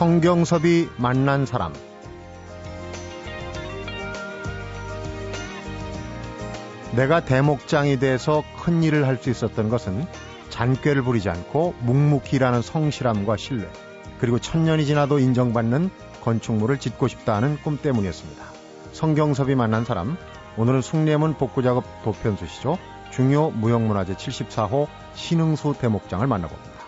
성경섭이 0.00 0.88
만난 0.96 1.44
사람 1.44 1.74
내가 6.94 7.22
대목장이 7.22 7.98
돼서 7.98 8.42
큰 8.62 8.82
일을 8.82 9.06
할 9.06 9.18
수 9.18 9.28
있었던 9.28 9.68
것은 9.68 10.06
잔꾀를 10.48 11.02
부리지 11.02 11.28
않고 11.28 11.74
묵묵히 11.80 12.36
일하는 12.36 12.62
성실함과 12.62 13.36
신뢰 13.36 13.68
그리고 14.18 14.38
천년이 14.38 14.86
지나도 14.86 15.18
인정받는 15.18 15.90
건축물을 16.22 16.80
짓고 16.80 17.06
싶다 17.06 17.36
하는 17.36 17.58
꿈 17.62 17.76
때문이었습니다. 17.76 18.42
성경섭이 18.92 19.54
만난 19.54 19.84
사람 19.84 20.16
오늘은 20.56 20.80
숭례문 20.80 21.34
복구작업 21.34 21.84
도편수시죠. 22.04 22.78
중요 23.10 23.50
무형문화재 23.50 24.14
74호 24.14 24.86
신흥수 25.12 25.74
대목장을 25.78 26.26
만나봅니다. 26.26 26.79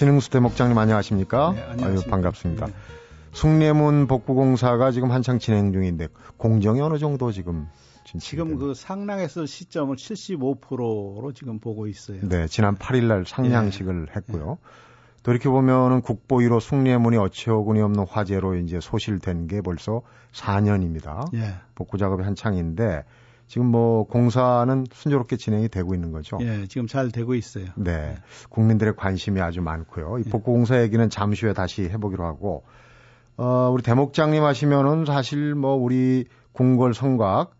신흥수 0.00 0.30
대목장님 0.30 0.78
안녕하십니까? 0.78 1.52
네, 1.54 1.60
안녕하십니까. 1.60 1.86
아유, 1.86 2.10
반갑습니다. 2.10 2.66
네. 2.68 2.72
숭례문 3.32 4.06
복구공사가 4.06 4.92
지금 4.92 5.10
한창 5.10 5.38
진행 5.38 5.74
중인데 5.74 6.08
공정이 6.38 6.80
어느 6.80 6.96
정도 6.96 7.30
지금 7.32 7.68
지금 8.18 8.56
그 8.56 8.72
상랑했을 8.72 9.46
시점을 9.46 9.94
75%로 9.94 11.32
지금 11.34 11.58
보고 11.58 11.86
있어요. 11.86 12.18
네, 12.22 12.46
지난 12.46 12.76
8일 12.76 13.08
날 13.08 13.26
상냥식을 13.26 14.16
했고요. 14.16 14.56
또 15.22 15.32
이렇게 15.32 15.50
보면은 15.50 16.00
국보 16.00 16.38
1호 16.38 16.60
숭례문이 16.60 17.18
어처구니 17.18 17.82
없는 17.82 18.06
화재로 18.08 18.54
이제 18.56 18.80
소실된 18.80 19.48
게 19.48 19.60
벌써 19.60 20.00
4년입니다. 20.32 21.30
예. 21.34 21.56
복구 21.74 21.98
작업이 21.98 22.22
한창인데 22.22 23.04
지금 23.50 23.66
뭐 23.66 24.04
공사는 24.04 24.86
순조롭게 24.92 25.36
진행이 25.36 25.68
되고 25.70 25.92
있는 25.92 26.12
거죠. 26.12 26.38
예, 26.40 26.68
지금 26.68 26.86
잘 26.86 27.10
되고 27.10 27.34
있어요. 27.34 27.64
네. 27.74 28.14
국민들의 28.48 28.94
관심이 28.94 29.40
아주 29.40 29.60
많고요. 29.60 30.18
이 30.18 30.22
예. 30.24 30.30
복구 30.30 30.52
공사 30.52 30.80
얘기는 30.80 31.10
잠시 31.10 31.46
후에 31.46 31.52
다시 31.52 31.82
해보기로 31.82 32.24
하고, 32.24 32.62
어, 33.36 33.68
우리 33.72 33.82
대목장님 33.82 34.44
하시면은 34.44 35.04
사실 35.04 35.56
뭐 35.56 35.74
우리 35.74 36.26
궁궐 36.52 36.94
성곽 36.94 37.50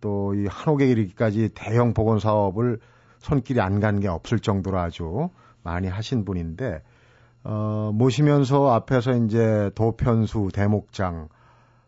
또 0.00 0.34
이 0.36 0.46
한옥에 0.46 0.86
이르기까지 0.86 1.48
대형 1.52 1.94
복원 1.94 2.20
사업을 2.20 2.78
손길이 3.18 3.60
안 3.60 3.80
간 3.80 3.98
게 3.98 4.06
없을 4.06 4.38
정도로 4.38 4.78
아주 4.78 5.30
많이 5.64 5.88
하신 5.88 6.24
분인데, 6.24 6.80
어, 7.42 7.90
모시면서 7.92 8.70
앞에서 8.70 9.14
이제 9.16 9.72
도편수 9.74 10.50
대목장 10.54 11.28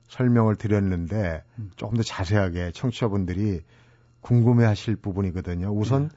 설명을 0.09 0.57
드렸는데 0.57 1.43
음. 1.59 1.71
조금 1.77 1.97
더 1.97 2.03
자세하게 2.03 2.73
청취자분들이 2.73 3.61
궁금해 4.21 4.65
하실 4.65 4.97
부분이거든요. 4.97 5.69
우선 5.75 6.11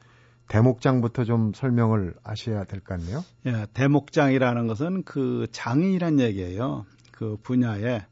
대목장부터 0.47 1.23
좀 1.23 1.53
설명을 1.53 2.13
하셔야 2.23 2.66
될 2.66 2.80
것 2.81 3.00
같네요. 3.00 3.23
예, 3.47 3.66
대목장이라는 3.73 4.67
것은 4.67 5.03
그 5.03 5.47
장이란 5.52 6.19
얘기예요. 6.19 6.86
그 7.11 7.38
분야에 7.41 8.06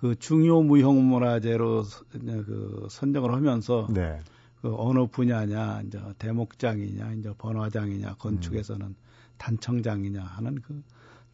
그 0.00 0.16
중요 0.18 0.62
무형 0.62 1.06
문화재로 1.08 1.82
서- 1.84 2.04
그 2.12 2.86
선정을 2.90 3.32
하면서 3.32 3.86
네. 3.90 4.18
그 4.62 4.74
어느 4.76 5.06
분야냐, 5.06 5.82
이제 5.86 6.00
대목장이냐, 6.18 7.12
이제 7.12 7.32
번화장이냐, 7.38 8.14
건축에서는 8.18 8.94
단청장이냐 9.38 10.22
하는 10.22 10.60
그 10.62 10.82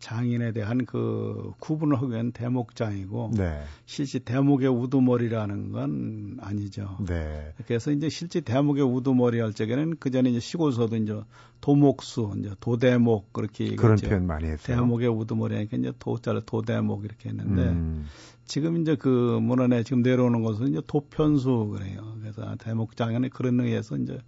장인에 0.02 0.50
대한 0.50 0.84
그 0.84 1.52
구분을 1.60 1.96
하기 1.96 2.10
위한 2.10 2.32
대목장이고 2.32 3.30
네. 3.36 3.62
실제 3.86 4.18
대목의 4.18 4.68
우두머리라는 4.68 5.70
건 5.70 6.38
아니죠. 6.40 6.98
네. 7.06 7.54
그래서 7.66 7.92
이제 7.92 8.08
실제 8.08 8.40
대목의 8.40 8.82
우두머리 8.82 9.38
할 9.38 9.52
적에는 9.52 9.98
그 10.00 10.10
전에 10.10 10.30
이제 10.30 10.40
시골서도 10.40 10.96
이제 10.96 11.20
도목수, 11.60 12.34
이제 12.38 12.50
도대목 12.58 13.32
그렇게 13.32 13.76
그런. 13.76 13.96
표현 13.96 14.26
많이 14.26 14.48
했어요. 14.48 14.76
대목의 14.76 15.08
우두머리니까 15.08 15.76
이제 15.76 15.92
도자를 16.00 16.42
도대목 16.46 17.04
이렇게 17.04 17.28
했는데 17.28 17.62
음, 17.62 18.06
지금 18.44 18.82
이제 18.82 18.96
그 18.96 19.38
문헌에 19.40 19.84
지금 19.84 20.02
내려오는 20.02 20.42
것은 20.42 20.70
이제 20.70 20.82
도편수 20.84 21.76
그래요. 21.78 22.16
그래서 22.20 22.56
대목장에는 22.56 23.30
그런 23.30 23.60
의미에서 23.60 23.98
이제 23.98 24.18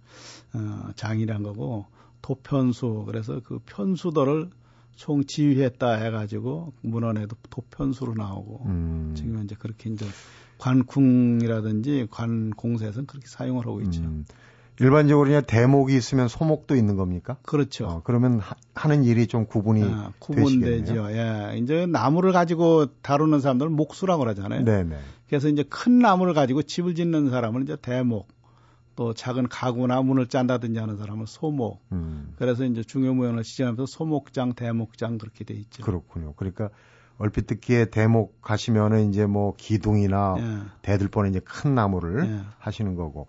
어, 0.53 0.91
장이란 0.95 1.43
거고 1.43 1.85
도편수 2.21 3.03
그래서 3.07 3.41
그 3.43 3.59
편수도를 3.65 4.49
총 4.95 5.25
지휘했다 5.25 5.93
해가지고 5.93 6.73
문헌에도 6.81 7.35
도편수로 7.49 8.15
나오고 8.15 8.65
음, 8.65 9.13
지금 9.15 9.43
이제 9.43 9.55
그렇게 9.57 9.89
이제 9.89 10.05
관궁이라든지 10.57 12.07
관공사에서는 12.11 13.05
그렇게 13.05 13.27
사용을 13.27 13.65
하고 13.65 13.81
있죠. 13.81 14.01
음. 14.01 14.25
일반적으로 14.79 15.27
그냥 15.27 15.43
대목이 15.45 15.95
있으면 15.95 16.27
소목도 16.27 16.75
있는 16.75 16.97
겁니까? 16.97 17.37
그렇죠. 17.43 17.85
어, 17.85 18.01
그러면 18.03 18.41
하, 18.41 18.87
는 18.89 19.05
일이 19.05 19.25
좀 19.27 19.45
구분이 19.45 19.83
아, 19.83 20.11
구분되죠. 20.19 21.11
예. 21.11 21.57
이제 21.57 21.85
나무를 21.85 22.33
가지고 22.33 22.87
다루는 23.01 23.39
사람들은 23.39 23.71
목수라고 23.71 24.23
그러잖아요. 24.23 24.65
네네. 24.65 24.97
그래서 25.29 25.47
이제 25.47 25.63
큰 25.63 25.99
나무를 25.99 26.33
가지고 26.33 26.61
집을 26.61 26.93
짓는 26.93 27.29
사람은 27.29 27.63
이제 27.63 27.77
대목, 27.81 28.27
또 28.95 29.13
작은 29.13 29.49
가구나 29.49 30.01
문을 30.01 30.27
짠다든지 30.27 30.79
하는 30.79 30.97
사람은 30.97 31.25
소목. 31.25 31.81
음, 31.91 32.33
그래서 32.37 32.63
이제 32.63 32.81
중요무용을 32.81 33.43
시작하면서 33.43 33.85
소목장, 33.85 34.53
대목장 34.53 35.17
그렇게 35.17 35.43
돼 35.43 35.53
있죠. 35.55 35.83
그렇군요. 35.83 36.33
그러니까 36.35 36.69
얼핏 37.17 37.47
듣기에 37.47 37.85
대목 37.85 38.41
가시면은 38.41 39.09
이제 39.09 39.25
뭐 39.25 39.53
기둥이나 39.57 40.35
예. 40.37 40.57
대들보는 40.81 41.29
이제 41.29 41.39
큰 41.39 41.75
나무를 41.75 42.25
예. 42.25 42.41
하시는 42.57 42.95
거고, 42.95 43.27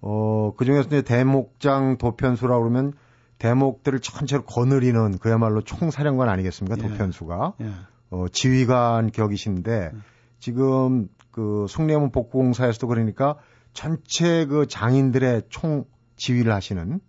어, 0.00 0.52
그 0.56 0.64
중에서 0.64 0.88
이제 0.88 1.02
대목장 1.02 1.98
도편수라고 1.98 2.62
그러면 2.62 2.92
대목들을 3.38 4.00
전체로 4.00 4.44
거느리는 4.44 5.18
그야말로 5.18 5.62
총사령관 5.62 6.28
아니겠습니까? 6.28 6.76
예. 6.78 6.88
도편수가. 6.88 7.54
예. 7.60 7.70
어, 8.10 8.26
지휘관 8.30 9.10
격이신데 9.10 9.90
음. 9.92 10.02
지금 10.38 11.08
그 11.30 11.66
숭례문 11.68 12.12
복구공사에서도 12.12 12.86
그러니까 12.86 13.36
전체 13.74 14.46
그 14.46 14.66
장인들의 14.66 15.42
총 15.50 15.84
지휘를 16.16 16.52
하시는 16.52 17.00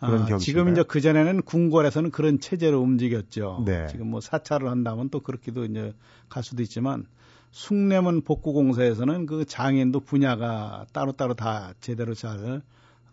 그런 0.00 0.22
아, 0.22 0.26
격이신가요? 0.26 0.38
지금 0.38 0.72
이제 0.72 0.82
그 0.82 1.00
전에는 1.00 1.42
궁궐에서는 1.42 2.10
그런 2.10 2.40
체제로 2.40 2.80
움직였죠. 2.80 3.62
네. 3.64 3.86
지금 3.88 4.08
뭐 4.08 4.20
사찰을 4.20 4.68
한다면 4.68 5.08
또 5.10 5.20
그렇게도 5.20 5.64
이제 5.66 5.94
갈 6.28 6.42
수도 6.42 6.62
있지만 6.62 7.06
숭례문 7.52 8.22
복구공사에서는 8.22 9.26
그 9.26 9.44
장인도 9.44 10.00
분야가 10.00 10.86
따로따로 10.92 11.34
다 11.34 11.72
제대로 11.80 12.14
잘 12.14 12.62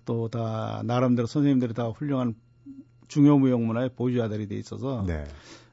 또 0.05 0.27
다 0.27 0.81
나름대로 0.85 1.27
선생님들이 1.27 1.73
다 1.73 1.87
훌륭한 1.87 2.35
중요 3.07 3.37
무형문화의 3.37 3.91
보유자들이 3.95 4.47
돼 4.47 4.57
있어서 4.57 5.03
네. 5.07 5.23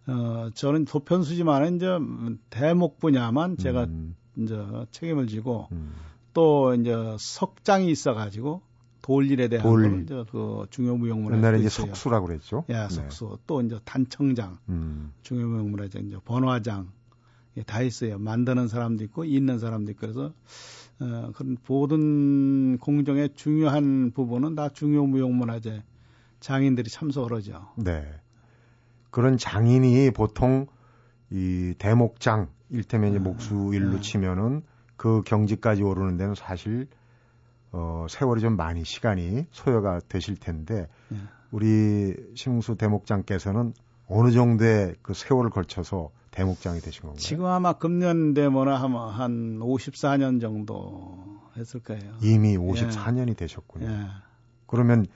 어 0.07 0.51
저는 0.55 0.85
도편수지만 0.85 1.77
이제 1.77 1.87
대목 2.51 2.99
분야만 2.99 3.57
제가 3.57 3.85
음, 3.85 4.15
이제 4.37 4.57
책임을 4.91 5.27
지고 5.27 5.69
음. 5.73 5.93
또 6.33 6.75
이제 6.75 6.95
석장이 7.19 7.91
있어가지고 7.91 8.63
돌일에 9.03 9.49
대한 9.49 9.63
돌. 9.63 10.03
이제 10.03 10.25
그 10.31 10.67
중요무형문화 10.71 11.37
옛날에 11.37 11.59
이제 11.61 11.69
석수라고 11.69 12.27
그랬죠. 12.27 12.65
예, 12.69 12.75
네. 12.75 12.89
석수 12.89 13.39
또 13.47 13.61
이제 13.63 13.79
단청장 13.85 14.59
음, 14.69 15.13
중요무형문화재 15.23 16.01
이제 16.01 16.17
번화장 16.25 16.93
예, 17.57 17.63
다 17.63 17.83
있어요. 17.83 18.19
만드는 18.19 18.69
사람도 18.69 19.05
있고 19.05 19.25
있는 19.25 19.59
사람도 19.59 19.91
있고 19.93 20.01
그래서 20.01 20.33
어, 21.01 21.33
그런 21.35 21.57
모든 21.67 22.79
공정의 22.79 23.31
중요한 23.35 24.13
부분은 24.13 24.55
다 24.55 24.69
중요무형문화재 24.69 25.83
장인들이 26.41 26.91
참석을 26.91 27.37
하죠. 27.39 27.69
네. 27.77 28.07
그런 29.11 29.39
장인이 29.39 30.11
보통 30.13 30.67
이 31.31 31.75
대목장 31.79 32.49
일테면 32.71 33.11
이제 33.11 33.19
아, 33.19 33.23
목수일로 33.23 33.97
아. 33.97 34.01
치면은 34.01 34.63
그 35.01 35.23
경지까지 35.25 35.83
오르는 35.83 36.19
데는 36.19 36.35
사실 36.35 36.87
어 37.73 38.05
세월이 38.11 38.43
좀 38.43 38.55
많이 38.59 38.85
시간이 38.85 39.47
소요가 39.51 39.99
되실 39.99 40.37
텐데 40.37 40.89
예. 41.15 41.17
우리 41.51 42.15
신웅수 42.35 42.77
대목장께서는 42.77 43.73
어느 44.09 44.31
정도의 44.31 44.97
그 45.01 45.15
세월을 45.15 45.49
걸쳐서 45.53 46.11
대목장이 46.33 46.81
되신 46.81 47.01
건가요? 47.01 47.19
지금 47.19 47.47
아마 47.47 47.73
금년 47.73 48.35
되면은 48.35 48.75
아마 48.75 49.09
한 49.09 49.59
54년 49.61 50.39
정도 50.39 51.41
했을 51.57 51.81
거예요. 51.81 52.17
이미 52.21 52.59
54년이 52.59 53.39
되셨군요. 53.39 53.87
예, 53.91 54.07
그러면 54.67 55.07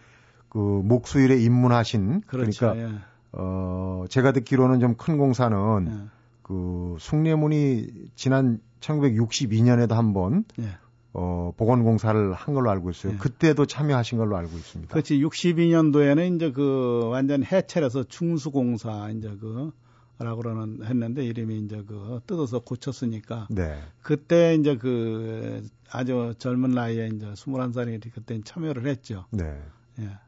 그 0.48 0.56
목수일에 0.58 1.36
입문하신 1.36 2.22
그렇죠. 2.22 2.72
그러니까 2.72 2.88
예, 2.88 3.00
어 3.32 4.06
제가 4.08 4.32
듣기로는 4.32 4.80
좀 4.80 4.94
큰 4.96 5.18
공사는 5.18 5.88
예, 5.88 6.08
그 6.40 6.96
숭례문이 6.98 7.90
지난 8.14 8.60
1962년에도 8.84 9.92
한번 9.92 10.44
예. 10.60 10.76
어 11.12 11.52
복원 11.56 11.84
공사를 11.84 12.32
한 12.32 12.54
걸로 12.54 12.70
알고 12.70 12.90
있어요. 12.90 13.14
예. 13.14 13.16
그때도 13.16 13.66
참여하신 13.66 14.18
걸로 14.18 14.36
알고 14.36 14.56
있습니다. 14.56 14.92
그렇지 14.92 15.20
62년도에는 15.20 16.36
이제 16.36 16.50
그 16.50 17.08
완전 17.10 17.44
해체해서 17.44 18.04
충수공사 18.04 19.10
이제 19.10 19.28
그 19.40 19.72
라고 20.18 20.42
그러는 20.42 20.84
했는데 20.84 21.24
이름이 21.24 21.58
이제 21.60 21.82
그 21.86 22.20
뜯어서 22.26 22.60
고쳤으니까 22.60 23.48
네. 23.50 23.80
그때 24.00 24.54
이제 24.54 24.76
그 24.76 25.66
아주 25.90 26.34
젊은 26.38 26.70
나이에 26.70 27.08
이제 27.08 27.26
21살이 27.26 28.00
그때 28.14 28.40
참여를 28.42 28.86
했죠. 28.86 29.24
네. 29.30 29.60
예. 30.00 30.18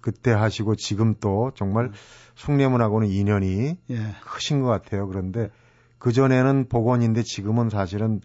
그때 0.00 0.32
하시고 0.32 0.74
지금 0.76 1.14
또 1.20 1.52
정말 1.54 1.90
네. 1.90 1.96
숭례문하고는 2.34 3.08
인연이 3.08 3.76
예. 3.90 3.96
크신 4.24 4.62
것 4.62 4.68
같아요. 4.68 5.06
그런데 5.06 5.50
그 5.98 6.12
전에는 6.12 6.68
복원인데 6.68 7.22
지금은 7.22 7.70
사실은 7.70 8.20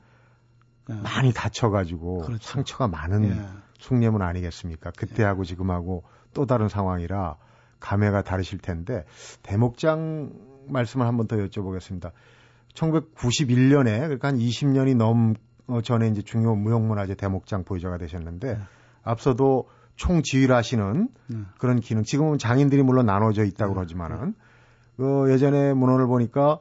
예. 0.90 0.94
많이 0.94 1.34
다쳐가지고 1.34 2.20
그렇죠. 2.20 2.44
상처가 2.44 2.88
많은 2.88 3.26
예. 3.26 3.42
숭례문 3.80 4.22
아니겠습니까? 4.22 4.92
그때하고 4.92 5.44
지금하고 5.44 6.04
또 6.34 6.46
다른 6.46 6.70
상황이라 6.70 7.38
감회가 7.80 8.22
다르실 8.22 8.60
텐데 8.60 9.06
대목장 9.42 10.32
말씀을 10.68 11.08
한번 11.08 11.28
더 11.28 11.36
여쭤보겠습니다. 11.38 12.12
1991년에 12.74 14.00
그러니까 14.00 14.30
한 14.30 14.38
20년이 14.38 14.96
넘 14.96 15.36
어, 15.68 15.82
전에 15.82 16.08
이제 16.08 16.22
중요 16.22 16.56
무형문화재 16.56 17.16
대목장 17.16 17.64
보유자가 17.64 17.98
되셨는데 17.98 18.54
네. 18.56 18.60
앞서도 19.04 19.70
총 19.96 20.22
지휘를 20.22 20.56
하시는 20.56 21.10
네. 21.28 21.38
그런 21.58 21.80
기능 21.80 22.04
지금은 22.04 22.38
장인들이 22.38 22.84
물론 22.84 23.06
나눠져 23.06 23.44
있다고 23.44 23.74
그러지만은 23.74 24.36
그 24.98 25.32
예전에 25.32 25.74
문헌을 25.74 26.08
보니까 26.08 26.60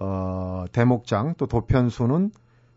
어 0.00 0.64
대목장 0.72 1.34
또 1.36 1.46
도편수는 1.46 2.30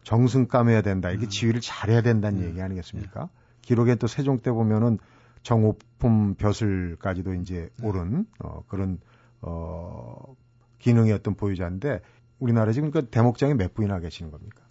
정승감해야 0.04 0.82
된다 0.82 1.12
이게 1.12 1.28
음. 1.28 1.30
지휘를 1.30 1.62
잘해야 1.62 2.02
된다는 2.02 2.42
네. 2.42 2.48
얘기 2.48 2.62
아니겠습니까? 2.62 3.30
기록에 3.62 3.96
또 3.96 4.08
세종 4.08 4.40
때 4.40 4.52
보면은 4.52 4.98
정오품 5.44 6.36
벼슬까지도 6.36 7.36
이제 7.36 7.70
네. 7.78 7.88
오른 7.88 8.26
어 8.40 8.64
그런 8.68 9.00
어 9.42 10.36
기능의 10.80 11.14
어떤 11.14 11.36
보유자인데 11.36 12.02
우리나라에 12.40 12.74
지금 12.74 12.90
그 12.90 13.06
대목장이 13.06 13.54
몇 13.54 13.74
분이나 13.74 14.00
계시는 14.00 14.32
겁니까? 14.32 14.64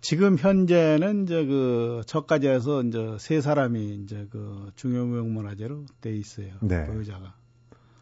지금 0.00 0.36
현재는 0.36 1.22
이제 1.22 1.46
그 1.46 2.02
저까지 2.06 2.48
해서 2.48 2.82
이제 2.82 3.16
세 3.18 3.40
사람이 3.40 4.02
이제 4.02 4.26
그 4.30 4.70
중요무형문화재로 4.76 5.86
돼 6.00 6.14
있어요. 6.14 6.52
네. 6.60 6.86
보유자가. 6.86 7.34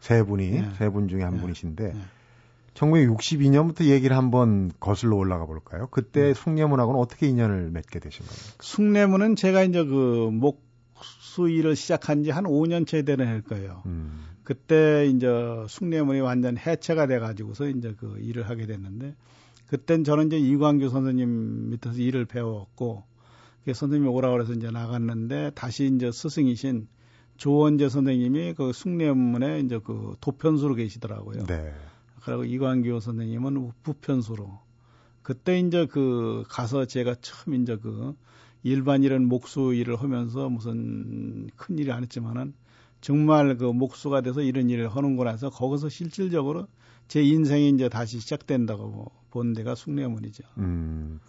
세 0.01 0.21
분이 0.21 0.51
네. 0.51 0.69
세분 0.77 1.07
중에 1.07 1.21
한 1.23 1.35
네. 1.35 1.41
분이신데 1.41 1.93
네. 1.93 2.01
1962년부터 2.73 3.85
얘기를 3.85 4.15
한번 4.17 4.71
거슬러 4.79 5.15
올라가 5.15 5.45
볼까요? 5.45 5.87
그때 5.91 6.29
음. 6.29 6.33
숭례문하고는 6.33 6.99
어떻게 6.99 7.27
인연을 7.27 7.69
맺게 7.71 7.99
되신 7.99 8.25
겁니까? 8.25 8.53
숭례문은 8.61 9.35
제가 9.35 9.63
이제 9.63 9.83
그 9.83 10.29
목수일을 10.31 11.75
시작한 11.75 12.23
지 12.23 12.31
한 12.31 12.45
5년 12.45 12.87
채 12.87 13.03
되는 13.03 13.27
할 13.27 13.41
거예요. 13.41 13.83
음, 13.85 14.23
그때 14.43 15.05
이제 15.07 15.27
숭례문이 15.67 16.19
완전 16.21 16.57
해체가 16.57 17.07
돼 17.07 17.19
가지고서 17.19 17.67
이제 17.67 17.93
그 17.97 18.17
일을 18.19 18.49
하게 18.49 18.65
됐는데 18.65 19.15
그땐 19.67 20.03
저는 20.03 20.27
이제 20.27 20.37
이광규 20.37 20.89
선생님 20.89 21.69
밑에서 21.71 21.95
일을 21.97 22.25
배웠고 22.25 23.03
그 23.65 23.73
선생님이 23.73 24.11
오라 24.11 24.31
그래서 24.31 24.53
이제 24.53 24.69
나갔는데 24.69 25.51
다시 25.55 25.85
이제 25.93 26.11
스승이신 26.11 26.87
조원재 27.37 27.89
선생님이 27.89 28.53
그 28.53 28.73
숭례문에 28.73 29.61
이제 29.61 29.79
그 29.83 30.15
도편수로 30.21 30.75
계시더라고요. 30.75 31.45
네. 31.45 31.73
그리고 32.23 32.43
이광규 32.45 32.99
선생님은 32.99 33.71
부편수로. 33.83 34.59
그때 35.21 35.59
이제 35.59 35.85
그 35.85 36.43
가서 36.49 36.85
제가 36.85 37.15
처음 37.21 37.55
이제 37.55 37.77
그 37.77 38.15
일반 38.63 39.03
일은 39.03 39.27
목수 39.27 39.73
일을 39.73 39.97
하면서 39.97 40.49
무슨 40.49 41.49
큰 41.55 41.77
일이 41.77 41.91
안 41.91 42.03
했지만은 42.03 42.53
정말 43.01 43.57
그 43.57 43.65
목수가 43.65 44.21
돼서 44.21 44.41
이런 44.41 44.69
일을 44.69 44.87
하는구나 44.87 45.31
해서 45.31 45.49
거기서 45.49 45.89
실질적으로 45.89 46.67
제 47.07 47.21
인생이 47.21 47.69
이제 47.69 47.89
다시 47.89 48.19
시작된다고 48.19 49.11
본 49.29 49.53
데가 49.53 49.75
숭례문이죠. 49.75 50.43
음, 50.57 51.19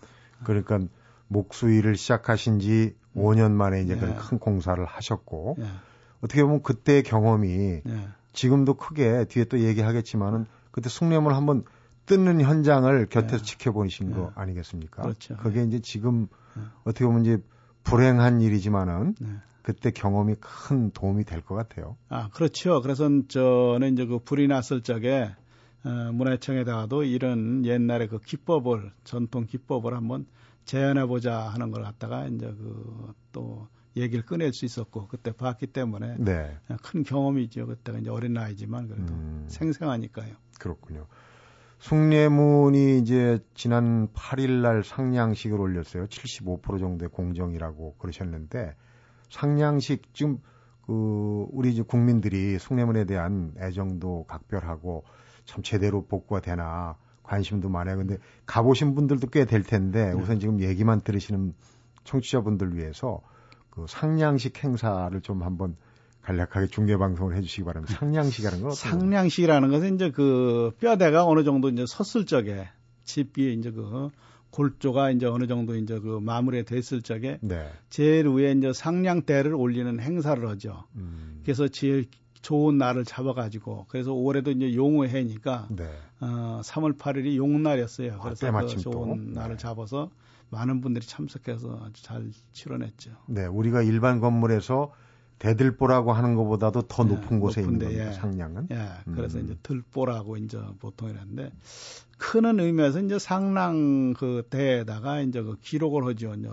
그러니까 0.45 0.81
목수 1.27 1.71
일을 1.71 1.97
시작하신 1.97 2.61
지 2.61 2.95
5년 3.17 3.53
만에 3.53 3.83
이제 3.83 3.95
네. 3.95 4.01
그런 4.01 4.17
큰 4.17 4.39
공사를 4.39 4.85
하셨고 4.85 5.57
예, 5.59 5.65
어떻게 6.21 6.43
보면 6.43 6.63
그때의 6.63 7.03
경험이 7.03 7.83
예, 7.87 8.09
지금도 8.33 8.75
크게 8.75 9.25
뒤에 9.25 9.45
또 9.45 9.59
얘기하겠지만은 9.59 10.47
그때 10.75 10.89
숭례문 10.89 11.33
한번 11.33 11.63
뜯는 12.07 12.41
현장을 12.41 13.07
곁에서 13.07 13.37
네. 13.39 13.43
지켜보신 13.45 14.11
거 14.11 14.21
네. 14.23 14.27
아니겠습니까? 14.35 15.03
그렇죠. 15.03 15.37
그게 15.37 15.63
이제 15.63 15.79
지금 15.79 16.27
네. 16.57 16.63
어떻게 16.83 17.05
보면 17.05 17.25
이제 17.25 17.39
불행한 17.85 18.41
일이지만은 18.41 19.15
네. 19.21 19.29
그때 19.63 19.93
경험이 19.93 20.35
큰 20.41 20.91
도움이 20.91 21.23
될 21.27 21.43
것 21.43 21.55
같아요. 21.55 21.97
아, 22.09 22.29
그렇죠. 22.31 22.83
그래서 22.83 23.09
저는 23.29 23.93
이제 23.93 24.05
그 24.05 24.19
불이 24.19 24.49
났을 24.49 24.83
적에 24.83 25.31
어, 25.85 26.11
문화청에다가도 26.13 27.05
이런 27.05 27.65
옛날의 27.65 28.09
그 28.09 28.19
기법을 28.19 28.91
전통 29.05 29.47
기법을 29.47 29.95
한번 29.95 30.27
재현해 30.65 31.07
보자 31.07 31.39
하는 31.39 31.71
걸 31.71 31.85
갖다가 31.85 32.27
이제 32.27 32.47
그 32.47 33.15
또 33.35 33.69
얘기를 33.97 34.25
꺼낼 34.25 34.53
수 34.53 34.65
있었고 34.65 35.09
그때 35.09 35.33
봤기 35.33 35.69
때문에 35.69 36.17
네. 36.19 36.57
큰 36.83 37.03
경험이죠. 37.05 37.67
그때가 37.67 37.99
이제 37.99 38.11
어린 38.11 38.33
나이지만 38.35 38.89
그래도 38.89 39.13
음. 39.13 39.45
생생하니까요. 39.49 40.35
그렇군요. 40.59 41.07
숭례문이 41.79 42.99
이제 42.99 43.39
지난 43.55 44.09
8일 44.09 44.63
날 44.63 44.83
상냥식을 44.83 45.61
올렸어요. 45.61 46.07
75% 46.07 46.79
정도의 46.79 47.11
공정이라고 47.11 47.97
그러셨는데 47.99 48.75
상냥식 49.31 50.15
지금 50.15 50.39
그 50.87 51.47
우리 51.53 51.71
이제 51.73 51.83
국민들이 51.83 52.59
숭례문에 52.59 53.05
대한 53.05 53.53
애정도 53.59 54.25
각별하고 54.29 55.05
참 55.45 55.63
제대로 55.63 56.07
복구가 56.07 56.41
되나 56.41 56.97
관심도 57.23 57.69
많아요. 57.69 57.97
근데 57.99 58.19
가보신 58.47 58.95
분들도 58.95 59.29
꽤 59.29 59.45
될 59.45 59.63
텐데 59.63 60.07
네. 60.07 60.13
우선 60.13 60.41
지금 60.41 60.61
얘기만 60.61 61.03
들으시는 61.03 61.55
청취자분들 62.05 62.77
위해서 62.77 63.21
그 63.75 63.87
상냥식 63.89 64.63
행사를 64.63 65.21
좀 65.21 65.43
한번 65.43 65.77
간략하게 66.23 66.69
중계 66.69 66.97
방송을 66.97 67.37
해주시기 67.37 67.65
바랍니다. 67.65 67.95
상냥식이라는 67.99 68.63
건? 68.63 68.71
상냥식이라는 68.73 69.71
것은 69.71 69.95
이제 69.97 70.11
그 70.11 70.73
뼈대가 70.81 71.27
어느 71.27 71.45
정도 71.45 71.69
이제 71.69 71.85
섰을 71.87 72.25
적에 72.25 72.69
집 73.05 73.39
위에 73.39 73.53
이제 73.53 73.71
그 73.71 74.11
골조가 74.51 75.11
이제 75.11 75.27
어느 75.27 75.47
정도 75.47 75.77
이제 75.77 75.99
그 75.99 76.21
마무리 76.23 76.65
됐을 76.65 77.03
적에 77.03 77.39
네. 77.43 77.69
제일 77.91 78.29
위에 78.29 78.53
이제 78.53 78.73
상냥대를 78.73 79.53
올리는 79.53 80.01
행사를 80.01 80.49
하죠. 80.49 80.85
음, 80.95 81.41
그래서 81.43 81.69
제일 81.69 82.07
좋은 82.41 82.79
날을 82.79 83.05
잡아가지고 83.05 83.87
그래서 83.89 84.13
올해도 84.13 84.53
이제 84.53 84.75
용어해니까 84.75 85.69
네. 85.71 85.91
어, 86.21 86.61
3월 86.63 86.97
8일이 86.97 87.37
용날이었어요. 87.37 88.15
아, 88.15 88.19
그래서 88.21 88.47
때마침 88.47 88.77
그 88.77 88.83
좋은 88.83 89.33
또. 89.35 89.41
날을 89.41 89.57
네. 89.57 89.63
잡아서 89.63 90.11
많은 90.51 90.81
분들이 90.81 91.07
참석해서 91.07 91.81
아주 91.85 92.03
잘 92.03 92.31
치러냈죠. 92.53 93.13
네, 93.27 93.47
우리가 93.47 93.83
일반 93.83 94.21
건물에서 94.21 94.93
대들보라고 95.39 96.13
하는 96.13 96.35
것보다도 96.37 96.83
더 96.83 97.05
네, 97.05 97.15
높은 97.15 97.41
곳에 97.41 97.61
있는 97.61 97.75
높은데, 97.75 97.97
겁니다. 97.97 98.11
예. 98.11 98.13
상량은. 98.13 98.69
예, 98.71 98.89
그래서 99.15 99.39
음. 99.39 99.45
이제 99.45 99.57
들보라고 99.63 100.37
이제 100.37 100.61
보통 100.79 101.11
이랬는데 101.11 101.51
크는 102.19 102.61
의미에서 102.61 103.01
이제 103.01 103.19
상랑 103.19 104.15
그 104.15 104.47
대에다가 104.49 105.21
이제 105.21 105.43
그 105.43 105.57
기록을 105.61 106.07
하죠. 106.07 106.35
이제 106.35 106.49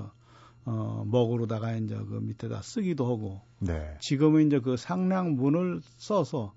어, 0.65 1.03
먹으로다가 1.07 1.75
이제 1.75 1.95
그 1.95 2.19
밑에다 2.21 2.61
쓰기도 2.61 3.05
하고 3.05 3.41
네. 3.59 3.95
지금은 3.99 4.47
이제 4.47 4.59
그 4.59 4.77
상량문을 4.77 5.81
써서 5.97 6.53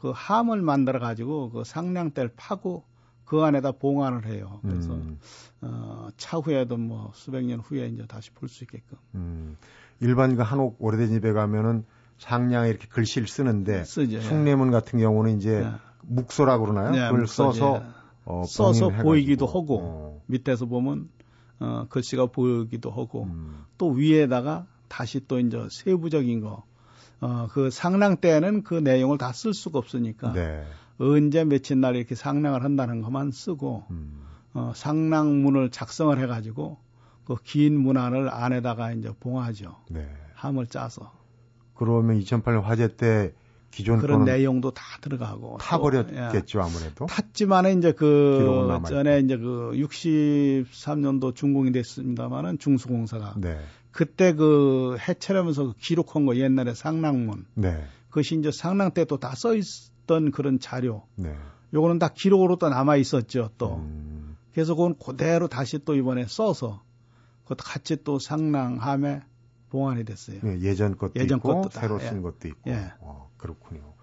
그 0.00 0.12
함을 0.14 0.62
만들어 0.62 0.98
가지고 0.98 1.50
그 1.50 1.64
상량대를 1.64 2.32
파고 2.36 2.84
그 3.24 3.40
안에다 3.42 3.72
봉안을 3.72 4.26
해요. 4.26 4.60
그래서 4.62 4.94
음, 4.94 5.18
어, 5.62 6.08
차후에도 6.16 6.76
뭐 6.76 7.10
수백 7.14 7.44
년 7.44 7.60
후에 7.60 7.86
이제 7.88 8.04
다시 8.06 8.30
볼 8.32 8.48
수 8.48 8.64
있게끔 8.64 8.98
음. 9.14 9.56
일반 10.00 10.36
그 10.36 10.42
한옥 10.42 10.76
오래된 10.78 11.08
집에 11.08 11.32
가면은 11.32 11.84
상량에 12.18 12.68
이렇게 12.68 12.86
글씨를 12.88 13.26
쓰는데 13.26 13.84
쓰죠. 13.84 14.16
예. 14.16 14.20
숭례문 14.20 14.70
같은 14.70 14.98
경우는 14.98 15.36
이제 15.38 15.62
예. 15.62 15.70
묵소라고 16.02 16.66
그러나요? 16.66 16.90
네, 16.92 17.00
그걸 17.06 17.20
묵소지. 17.20 17.58
써서 17.58 17.82
어, 18.26 18.44
써서. 18.46 18.88
보이기도 18.90 19.46
하고 19.46 19.78
어, 19.82 20.22
밑에서 20.26 20.66
보면 20.66 21.08
어, 21.60 21.86
글씨가 21.88 22.26
보이기도 22.26 22.90
하고 22.90 23.24
음, 23.24 23.64
또 23.78 23.90
위에다가 23.90 24.66
다시 24.88 25.26
또 25.26 25.38
이제 25.40 25.58
세부적인 25.70 26.40
거, 26.40 26.62
어, 27.20 27.46
그 27.50 27.70
상랑 27.70 28.18
때는 28.18 28.62
그 28.62 28.74
내용을 28.74 29.18
다 29.18 29.32
쓸 29.32 29.54
수가 29.54 29.78
없으니까 29.78 30.32
네. 30.32 30.64
언제 30.98 31.44
며칠 31.44 31.80
날 31.80 31.96
이렇게 31.96 32.14
상랑을 32.14 32.62
한다는 32.64 33.02
것만 33.02 33.30
쓰고 33.30 33.84
음, 33.90 34.20
어, 34.52 34.72
상랑문을 34.74 35.70
작성을 35.70 36.18
해가지고 36.18 36.78
그 37.24 37.36
긴 37.42 37.80
문안을 37.80 38.28
안에다가 38.28 38.92
이제 38.92 39.10
봉하죠. 39.18 39.76
네. 39.90 40.06
함을 40.34 40.66
짜서 40.66 41.12
그러면 41.74 42.20
2008년 42.20 42.62
화재 42.62 42.96
때 42.96 43.32
기존 43.70 43.98
그런 43.98 44.24
내용도 44.24 44.70
다 44.70 44.82
들어가고 45.00 45.48
또, 45.52 45.54
예. 45.54 45.58
타버렸겠죠 45.58 46.60
아무래도. 46.60 47.06
탔지만은 47.06 47.78
이제 47.78 47.92
그. 47.92 48.78
전에 48.88 49.18
이제 49.20 49.36
그 49.36 49.72
63년도 49.74 51.34
준공이 51.34 51.72
됐습니다만은 51.72 52.58
중수공사가 52.58 53.34
네. 53.38 53.58
그때 53.90 54.34
그 54.34 54.96
해체하면서 55.08 55.64
그 55.66 55.72
기록한 55.78 56.26
거 56.26 56.36
옛날에 56.36 56.74
상랑문 56.74 57.46
네. 57.54 57.84
그것이 58.10 58.36
이제 58.36 58.52
상랑 58.52 58.92
때도 58.92 59.18
다써 59.18 59.56
있 59.56 59.64
던 60.06 60.30
그런 60.30 60.58
자료 60.58 61.06
네. 61.16 61.34
요거는 61.72 61.98
다 61.98 62.08
기록으로 62.08 62.56
또 62.56 62.68
남아 62.68 62.96
있었죠. 62.96 63.50
또 63.58 63.76
음. 63.76 64.36
그래서 64.52 64.74
그건 64.74 64.96
그대로 64.96 65.48
다시 65.48 65.84
또 65.84 65.94
이번에 65.94 66.26
써서 66.26 66.82
그것도 67.42 67.64
같이 67.64 68.02
또 68.04 68.18
상랑함에 68.18 69.22
봉안이 69.70 70.04
됐어요. 70.04 70.38
네, 70.42 70.60
예전 70.60 70.96
것도 70.96 71.12
예전 71.16 71.38
있고 71.38 71.62
것도 71.62 71.70
새로 71.70 71.98
쓴 71.98 72.18
예. 72.18 72.22
것도 72.22 72.48
있고. 72.48 72.70
예. 72.70 72.92
어, 73.00 73.30
그렇군요. 73.36 73.94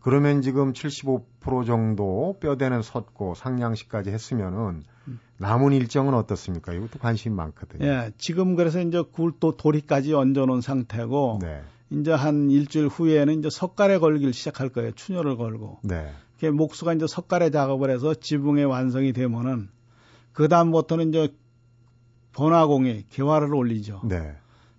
그러면 0.00 0.40
지금 0.40 0.72
75% 0.72 1.66
정도 1.66 2.36
뼈대는 2.40 2.80
섰고 2.80 3.34
상냥식까지 3.34 4.10
했으면은 4.10 4.82
음. 5.08 5.20
남은 5.36 5.72
일정은 5.72 6.14
어떻습니까? 6.14 6.72
이것도 6.72 6.98
관심이 6.98 7.34
많거든요. 7.34 7.86
예, 7.86 8.12
지금 8.16 8.56
그래서 8.56 8.80
이제 8.80 9.02
굴도 9.02 9.58
도리까지 9.58 10.14
얹어놓은 10.14 10.62
상태고, 10.62 11.40
네. 11.42 11.62
이제 11.90 12.12
한 12.12 12.50
일주일 12.50 12.86
후에는 12.86 13.38
이제 13.38 13.50
석가래 13.50 13.98
걸기를 13.98 14.32
시작할 14.32 14.68
거예요. 14.68 14.92
추녀를 14.92 15.36
걸고. 15.36 15.80
네. 15.82 16.12
목수가 16.42 16.94
이제 16.94 17.06
석가래 17.06 17.50
작업을 17.50 17.90
해서 17.90 18.14
지붕의 18.14 18.64
완성이 18.64 19.12
되면은 19.12 19.68
그 20.32 20.48
다음부터는 20.48 21.08
이제 21.10 21.34
번화공에 22.32 23.04
개화를 23.10 23.54
올리죠. 23.54 24.02
네. 24.04 24.36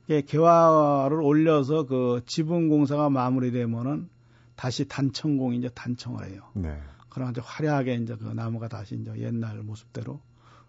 개화를 0.08 1.22
올려서 1.22 1.86
그 1.86 2.22
지붕 2.26 2.70
공사가 2.70 3.10
마무리되면은 3.10 4.10
다시 4.56 4.88
단청공이 4.88 5.58
이제 5.58 5.70
단청을 5.70 6.30
해요. 6.30 6.44
네. 6.54 6.78
그럼 7.10 7.32
이제 7.32 7.42
화려하게 7.44 7.96
이제 7.96 8.16
그 8.16 8.26
나무가 8.26 8.68
다시 8.68 8.96
이제 8.96 9.12
옛날 9.18 9.58
모습대로 9.64 10.22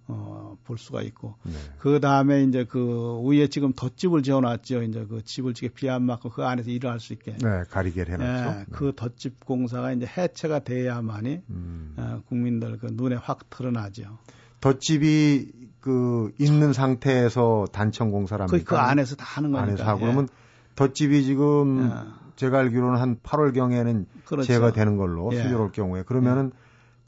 어, 0.08 0.56
볼 0.64 0.78
수가 0.78 1.02
있고. 1.02 1.36
네. 1.44 1.52
그 1.78 2.00
다음에 2.00 2.42
이제 2.42 2.64
그 2.64 3.20
위에 3.24 3.46
지금 3.48 3.72
덧집을 3.72 4.22
지어놨죠. 4.22 4.82
이제 4.82 5.06
그 5.08 5.22
집을 5.24 5.54
지게 5.54 5.68
비 5.68 5.88
안 5.88 6.02
맞고 6.02 6.30
그 6.30 6.44
안에서 6.44 6.70
일을 6.70 6.90
할 6.90 7.00
수 7.00 7.12
있게. 7.12 7.32
네, 7.38 7.62
가리개를 7.70 8.14
해놨죠. 8.14 8.58
네, 8.58 8.64
그 8.72 8.92
덧집 8.96 9.44
공사가 9.46 9.92
이제 9.92 10.06
해체가 10.06 10.60
돼야만이 10.60 11.42
음. 11.50 11.94
어, 11.96 12.20
국민들 12.28 12.78
그 12.78 12.88
눈에 12.92 13.14
확 13.16 13.48
드러나죠. 13.50 14.18
덧집이 14.60 15.52
그 15.80 16.32
있는 16.38 16.72
상태에서 16.72 17.66
단청 17.72 18.10
공사를 18.10 18.42
합니까? 18.42 18.58
그, 18.58 18.64
그 18.64 18.76
안에서 18.78 19.16
다 19.16 19.24
하는 19.26 19.50
거니까. 19.52 19.68
안에서 19.68 19.84
하고 19.84 20.00
예. 20.02 20.04
그러면 20.06 20.28
덧집이 20.76 21.24
지금 21.24 21.90
예. 21.90 22.22
제가 22.36 22.58
알기로는 22.60 23.00
한 23.00 23.16
8월 23.22 23.54
경에는 23.54 24.06
그렇죠. 24.24 24.46
제가 24.46 24.72
되는 24.72 24.96
걸로 24.96 25.30
예. 25.32 25.42
수주올 25.42 25.72
경우에 25.72 26.02
그러면은 26.02 26.52
예. 26.54 26.61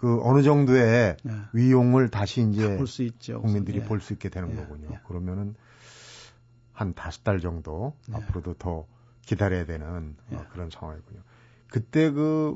그 0.05 0.21
어느 0.23 0.43
정도의 0.43 1.17
예. 1.27 1.33
위용을 1.55 2.11
다시 2.11 2.43
이제 2.43 2.77
볼 2.77 2.87
수 2.87 3.03
있죠. 3.05 3.41
국민들이 3.41 3.79
예. 3.79 3.85
볼수 3.85 4.13
있게 4.13 4.29
되는 4.29 4.55
거군요. 4.55 4.99
그러면은 5.09 5.55
한 6.75 6.93
다섯 6.93 7.25
달 7.25 7.41
정도 7.41 7.95
앞으로도 8.13 8.53
더 8.59 8.87
기다려야 9.23 9.65
되는 9.65 10.15
어, 10.31 10.45
그런 10.53 10.69
상황이군요. 10.69 11.21
그때 11.71 12.11
그 12.11 12.55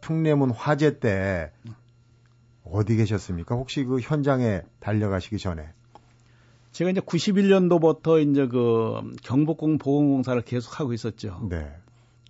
풍내문 0.00 0.52
화재 0.52 0.98
때 1.00 1.52
어디 2.64 2.96
계셨습니까? 2.96 3.56
혹시 3.56 3.84
그 3.84 4.00
현장에 4.00 4.62
달려가시기 4.78 5.36
전에? 5.36 5.68
제가 6.72 6.92
이제 6.92 7.00
91년도부터 7.02 8.26
이제 8.26 8.46
그 8.46 9.02
경복궁 9.22 9.76
보건공사를 9.76 10.40
계속 10.42 10.80
하고 10.80 10.94
있었죠. 10.94 11.46
네. 11.50 11.70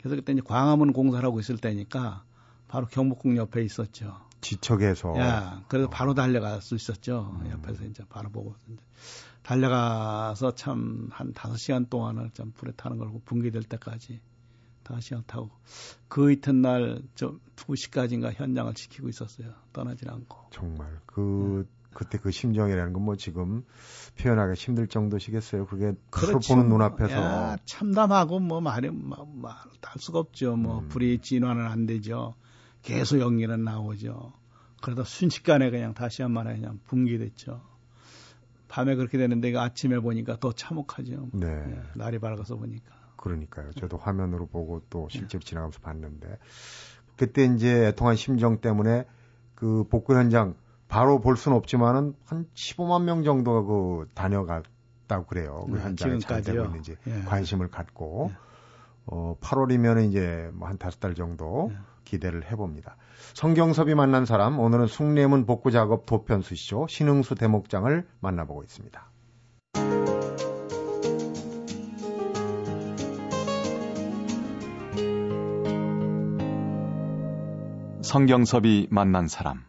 그래서 0.00 0.16
그때 0.16 0.32
이제 0.32 0.42
광화문 0.44 0.92
공사를 0.92 1.24
하고 1.24 1.38
있을 1.38 1.56
때니까 1.56 2.24
바로 2.66 2.86
경복궁 2.86 3.36
옆에 3.36 3.62
있었죠. 3.62 4.28
지척에서. 4.40 5.16
야, 5.18 5.62
그래서 5.68 5.86
어. 5.86 5.90
바로 5.90 6.14
달려갈 6.14 6.60
수 6.62 6.74
있었죠. 6.74 7.38
음. 7.42 7.50
옆에서 7.50 7.84
이제 7.84 8.04
바로 8.08 8.30
보고. 8.30 8.54
달려가서 9.42 10.54
참한 10.54 11.32
다섯 11.34 11.56
시간 11.56 11.86
동안을 11.86 12.30
좀 12.30 12.52
불에 12.52 12.72
타는 12.76 12.98
걸고 12.98 13.22
붕괴될 13.24 13.62
때까지 13.64 14.20
다시 14.82 15.14
타고 15.26 15.50
그 16.08 16.32
이튿날 16.32 17.02
좀 17.14 17.40
2시까지인가 17.56 18.34
현장을 18.34 18.72
지키고 18.74 19.08
있었어요. 19.08 19.52
떠나질 19.72 20.10
않고. 20.10 20.36
정말 20.50 21.00
그 21.06 21.64
네. 21.66 21.80
그때 21.92 22.18
그 22.18 22.30
심정이라는 22.30 22.92
건 22.92 23.02
뭐 23.02 23.16
지금 23.16 23.64
표현하기 24.18 24.54
힘들 24.54 24.86
정도시겠어요. 24.86 25.66
그게 25.66 25.92
그렇죠. 26.10 26.54
보는 26.54 26.68
눈앞에서 26.68 27.12
야, 27.14 27.56
참담하고 27.64 28.38
뭐 28.40 28.60
말이 28.60 28.90
말할 28.90 29.58
수가 29.98 30.18
없죠. 30.18 30.56
뭐 30.56 30.80
음. 30.80 30.88
불이 30.88 31.20
진화는 31.20 31.64
안 31.66 31.86
되죠. 31.86 32.34
계속 32.82 33.20
연기는 33.20 33.62
나오죠. 33.62 34.32
그러다 34.82 35.04
순식간에 35.04 35.70
그냥 35.70 35.94
다시 35.94 36.22
한 36.22 36.32
번에 36.34 36.54
그냥 36.54 36.80
붕괴됐죠. 36.86 37.60
밤에 38.68 38.94
그렇게 38.94 39.18
되는데 39.18 39.56
아침에 39.56 39.98
보니까 39.98 40.38
더 40.38 40.52
참혹하죠. 40.52 41.28
네. 41.32 41.46
네. 41.46 41.82
날이 41.96 42.18
밝아서 42.18 42.56
보니까. 42.56 42.94
그러니까요. 43.16 43.72
저도 43.72 43.98
화면으로 43.98 44.46
보고 44.46 44.80
또 44.88 45.08
실제로 45.10 45.42
지나가면서 45.42 45.80
봤는데 45.80 46.38
그때 47.16 47.44
이제 47.44 47.88
애통한 47.88 48.16
심정 48.16 48.60
때문에 48.60 49.04
그 49.54 49.84
복구 49.90 50.14
현장 50.14 50.54
바로 50.88 51.20
볼 51.20 51.36
수는 51.36 51.56
없지만은 51.58 52.14
한 52.24 52.46
15만 52.54 53.02
명 53.04 53.22
정도가 53.22 53.62
그 53.62 54.08
다녀갔다고 54.14 55.26
그래요. 55.26 55.66
그 55.68 55.76
네, 55.76 55.82
현장에 55.82 56.18
잘 56.18 56.40
되고 56.42 56.64
있는지 56.64 56.96
예. 57.06 57.22
관심을 57.26 57.68
갖고 57.68 58.30
예. 58.30 58.36
어 59.06 59.36
8월이면 59.40 60.08
이제 60.08 60.50
뭐 60.54 60.68
한 60.68 60.78
다섯 60.78 60.98
달 61.00 61.14
정도 61.14 61.68
예. 61.72 61.76
기대를 62.04 62.50
해봅니다. 62.50 62.96
성경섭이 63.34 63.94
만난 63.94 64.24
사람 64.24 64.58
오늘은 64.58 64.86
숭례문 64.86 65.46
복구 65.46 65.70
작업 65.70 66.06
도편수 66.06 66.54
시죠 66.54 66.86
신흥수 66.88 67.34
대목장을 67.34 68.06
만나보고 68.20 68.62
있습니다. 68.62 69.10
성경섭이 78.02 78.88
만난 78.90 79.28
사람. 79.28 79.62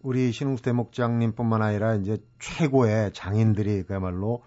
우리 0.00 0.30
신웅수 0.30 0.62
대목장님뿐만 0.62 1.60
아니라 1.60 1.96
이제 1.96 2.18
최고의 2.38 3.12
장인들이 3.12 3.82
그야말로 3.82 4.44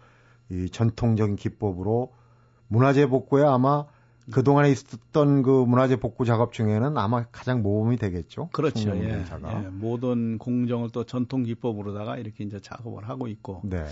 이 0.49 0.69
전통적인 0.69 1.35
기법으로 1.35 2.13
문화재 2.69 3.07
복구에 3.07 3.43
아마 3.43 3.85
그동안에 4.31 4.71
있었던 4.71 5.41
그 5.41 5.49
문화재 5.49 5.95
복구 5.95 6.25
작업 6.25 6.53
중에는 6.53 6.97
아마 6.97 7.23
가장 7.31 7.63
모범이 7.63 7.97
되겠죠. 7.97 8.49
그렇죠. 8.53 8.95
예, 8.95 9.23
예, 9.23 9.69
모든 9.71 10.37
공정을 10.37 10.89
또 10.91 11.05
전통 11.05 11.43
기법으로다가 11.43 12.17
이렇게 12.17 12.43
이제 12.43 12.59
작업을 12.59 13.09
하고 13.09 13.27
있고. 13.27 13.61
네. 13.63 13.85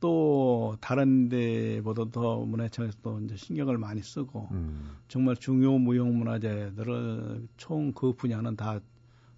또 0.00 0.76
다른 0.80 1.30
데보다 1.30 2.04
더 2.12 2.36
문화청에서 2.40 2.98
또 3.02 3.20
이제 3.20 3.36
신경을 3.36 3.78
많이 3.78 4.02
쓰고 4.02 4.48
음. 4.50 4.90
정말 5.08 5.34
중요 5.36 5.78
무형 5.78 6.18
문화재들을 6.18 7.48
총 7.56 7.92
그 7.94 8.12
분야는 8.12 8.56
다 8.56 8.80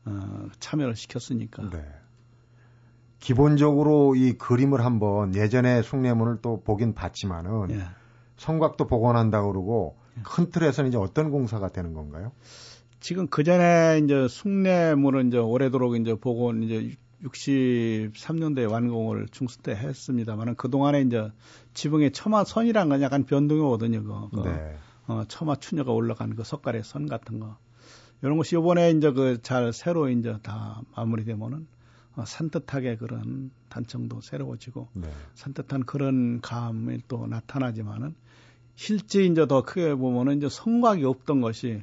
어, 0.07 0.49
참여를 0.59 0.97
시켰으니까. 0.97 1.71
네. 1.71 1.85
기본적으로 3.21 4.15
이 4.15 4.33
그림을 4.35 4.85
한번 4.85 5.35
예전에 5.35 5.83
숭례문을 5.83 6.39
또 6.43 6.63
보긴 6.63 6.95
봤지만은 6.95 7.71
예. 7.71 7.85
성곽도 8.37 8.87
복원한다고 8.87 9.53
그러고 9.53 9.97
예. 10.01 10.06
큰 10.23 10.51
틀에서는 10.51 10.89
이제 10.89 10.99
어떤 10.99 11.31
공사가 11.31 11.69
되는 11.69 11.95
건가요? 11.95 12.33
지금 13.01 13.27
그 13.29 13.45
전에 13.45 14.01
이제 14.03 14.27
숭례문을 14.29 15.27
이제 15.27 15.39
오래도록 15.39 15.97
이제 15.97 16.15
복원 16.15 16.63
이제 16.63 16.97
63년도에 17.23 18.71
완공을 18.71 19.29
중수 19.31 19.59
때 19.59 19.73
했습니다만은 19.73 20.57
그 20.57 20.71
동안에 20.71 21.03
이제 21.03 21.31
지붕에 21.75 22.11
처마선이란 22.11 22.89
건 22.89 23.03
약간 23.03 23.25
변동이 23.25 23.61
오거든요. 23.61 24.03
그, 24.03 24.43
그 24.43 24.49
네. 24.49 24.77
어, 25.07 25.25
처마 25.29 25.57
추녀가 25.57 25.93
올라간 25.93 26.37
그 26.37 26.45
석가래 26.45 26.83
선 26.83 27.07
같은 27.07 27.41
거. 27.41 27.57
이런 28.23 28.37
것이 28.37 28.55
요번에 28.55 28.91
이제 28.91 29.13
그 29.13 29.39
잘 29.43 29.73
새로 29.73 30.09
이제 30.09 30.37
다 30.43 30.83
마무리되면은 30.97 31.67
어, 32.17 32.25
산뜻하게 32.25 32.97
그런 32.97 33.51
단청도 33.69 34.23
새로워지고 34.23 34.89
네. 34.95 35.09
산뜻한 35.35 35.85
그런 35.85 36.41
감이 36.41 37.03
또 37.09 37.27
나타나지만은 37.27 38.15
실제 38.77 39.25
이제 39.25 39.47
더 39.47 39.63
크게 39.63 39.95
보면은 39.95 40.37
이제 40.37 40.49
성곽이 40.49 41.05
없던 41.05 41.41
것이 41.41 41.83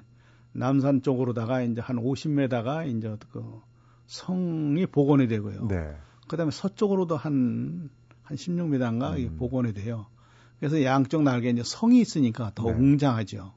남산 0.53 1.01
쪽으로다가 1.01 1.61
이제 1.63 1.81
한 1.81 1.97
50m가 1.97 2.87
이제 2.87 3.17
그 3.31 3.61
성이 4.05 4.85
복원이 4.85 5.27
되고요. 5.27 5.67
네. 5.67 5.95
그다음에 6.27 6.51
서쪽으로도 6.51 7.17
한, 7.17 7.89
한 8.21 8.37
16m인가 8.37 9.17
음. 9.17 9.35
복원이 9.37 9.73
돼요. 9.73 10.05
그래서 10.59 10.83
양쪽 10.83 11.23
날개 11.23 11.49
이제 11.49 11.63
성이 11.65 11.99
있으니까 11.99 12.51
더 12.55 12.65
네. 12.65 12.71
웅장하죠. 12.73 13.51